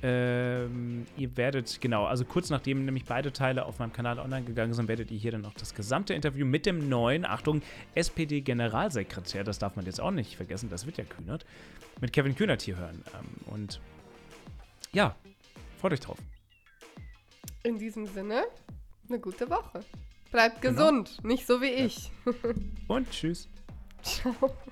ähm, 0.00 1.06
ihr 1.16 1.36
werdet, 1.36 1.80
genau, 1.80 2.04
also 2.06 2.24
kurz 2.24 2.50
nachdem 2.50 2.84
nämlich 2.84 3.04
beide 3.04 3.32
Teile 3.32 3.66
auf 3.66 3.80
meinem 3.80 3.92
Kanal 3.92 4.20
online 4.20 4.46
gegangen 4.46 4.72
sind, 4.72 4.86
werdet 4.88 5.10
ihr 5.10 5.18
hier 5.18 5.32
dann 5.32 5.40
noch 5.40 5.54
das 5.54 5.74
gesamte 5.74 6.14
Interview 6.14 6.46
mit 6.46 6.66
dem 6.66 6.88
neuen, 6.88 7.24
Achtung, 7.24 7.62
SPD-Generalsekretär, 7.94 9.42
das 9.42 9.58
darf 9.58 9.74
man 9.74 9.86
jetzt 9.86 10.00
auch 10.00 10.12
nicht 10.12 10.36
vergessen, 10.36 10.70
das 10.70 10.86
wird 10.86 10.98
ja 10.98 11.04
Kühnert, 11.04 11.44
mit 12.00 12.12
Kevin 12.12 12.36
Kühnert 12.36 12.62
hier 12.62 12.76
hören. 12.76 13.02
Ähm, 13.12 13.52
und 13.52 13.80
ja, 14.92 15.16
freut 15.80 15.92
euch 15.92 16.00
drauf. 16.00 16.18
In 17.64 17.78
diesem 17.78 18.06
Sinne, 18.06 18.44
eine 19.08 19.18
gute 19.18 19.50
Woche. 19.50 19.80
Bleibt 20.30 20.62
Genau. 20.62 20.78
gesund, 20.78 21.24
nicht 21.24 21.46
so 21.46 21.60
wie 21.60 21.66
ich. 21.70 22.12
Und 22.86 23.10
tschüss. 23.10 23.48
什 24.08 24.32